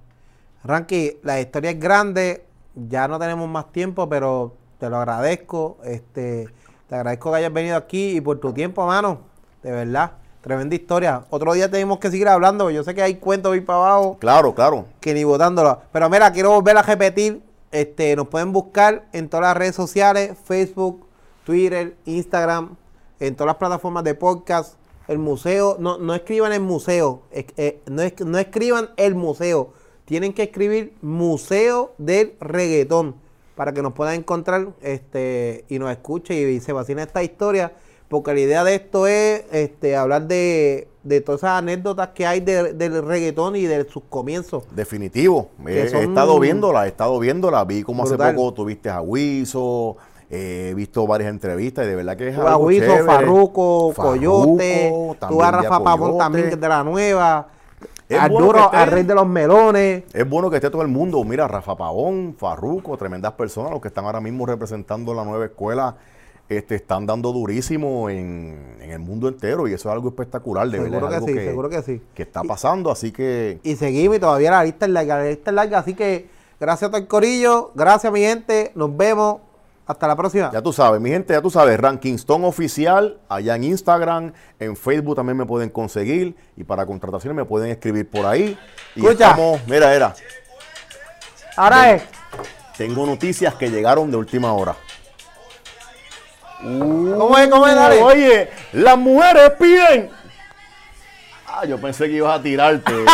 [0.62, 5.78] Ranky, la historia es grande, ya no tenemos más tiempo, pero te lo agradezco.
[5.84, 6.48] Este,
[6.88, 9.20] te agradezco que hayas venido aquí y por tu tiempo, mano.
[9.62, 11.24] De verdad, tremenda historia.
[11.30, 14.54] Otro día tenemos que seguir hablando, yo sé que hay cuentos ahí para abajo Claro,
[14.54, 14.86] claro.
[15.00, 15.80] que ni votándolo.
[15.92, 17.42] Pero mira, quiero volver a repetir.
[17.72, 21.06] Este, nos pueden buscar en todas las redes sociales, Facebook,
[21.44, 22.76] Twitter, Instagram,
[23.20, 24.74] en todas las plataformas de podcast.
[25.06, 29.72] El museo, no, no escriban el museo, es- eh, no, es- no escriban el museo.
[30.04, 33.14] Tienen que escribir Museo del Reggaetón
[33.54, 37.72] para que nos puedan encontrar este, y nos escuche y, se vacina esta historia.
[38.10, 42.40] Porque la idea de esto es este, hablar de, de todas esas anécdotas que hay
[42.40, 44.64] de- del reggaetón y de sus comienzos.
[44.74, 45.50] Definitivo.
[45.64, 47.64] He, estado viéndola, he estado viéndola.
[47.64, 49.96] Vi como hace poco tuviste a Wiso,
[50.28, 53.04] he visto varias entrevistas y de verdad que es algo chévere.
[53.04, 54.92] Farruco, Coyote,
[55.28, 57.46] tuve a Rafa Pavón también, que es de la nueva,
[58.08, 60.02] Es bueno esté- al rey de los melones.
[60.12, 61.22] Es bueno que esté todo el mundo.
[61.22, 65.94] Mira, Rafa Pavón, Farruco, tremendas personas, los que están ahora mismo representando la nueva escuela,
[66.50, 70.78] este, están dando durísimo en, en el mundo entero y eso es algo espectacular, de
[70.78, 71.08] Seguro verdad.
[71.08, 72.02] que es algo sí, seguro que sí.
[72.12, 75.50] que está pasando, así que Y seguimos y todavía la lista es larga, la lista
[75.50, 76.28] es larga, así que
[76.58, 79.38] gracias a todo el corillo, gracias mi gente, nos vemos,
[79.86, 80.50] hasta la próxima.
[80.52, 84.76] ya tú sabes, mi gente, ya tú sabes, Ranking Stone Oficial, allá en Instagram, en
[84.76, 88.58] Facebook también me pueden conseguir y para contrataciones me pueden escribir por ahí.
[88.96, 89.30] Y Escucha.
[89.30, 90.14] estamos, mira, era,
[91.56, 92.02] Ahora es,
[92.76, 94.76] tengo noticias que llegaron de última hora.
[96.62, 98.02] ¿Cómo es, cómo es, dale?
[98.02, 100.10] Oye, las mujeres piden.
[101.46, 102.92] Ah, yo pensé que ibas a tirarte.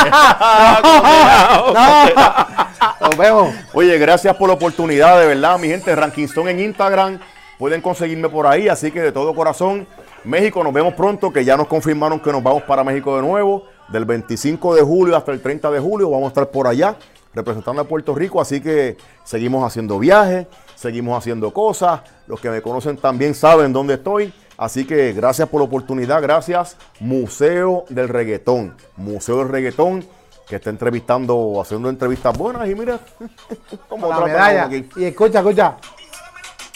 [3.01, 3.55] No, nos vemos.
[3.72, 5.94] Oye, gracias por la oportunidad, de verdad, mi gente.
[5.94, 7.18] Rankingston en Instagram.
[7.59, 9.86] Pueden conseguirme por ahí, así que de todo corazón.
[10.24, 13.64] México, nos vemos pronto, que ya nos confirmaron que nos vamos para México de nuevo.
[13.88, 16.97] Del 25 de julio hasta el 30 de julio vamos a estar por allá
[17.36, 20.47] representando a Puerto Rico, así que seguimos haciendo viajes,
[20.77, 22.03] seguimos haciendo cosas.
[22.29, 24.33] Los que me conocen también saben dónde estoy.
[24.57, 28.74] Así que gracias por la oportunidad, gracias Museo del Reggaetón.
[28.97, 30.07] Museo del Reggaetón
[30.49, 33.01] que está entrevistando, haciendo entrevistas buenas y mira
[33.89, 34.66] cómo la tratan a medalla.
[34.66, 34.89] uno aquí.
[34.97, 35.77] Y escucha, escucha.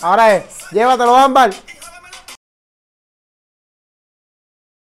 [0.03, 1.51] Ahora es, llévatelo, Ámbar.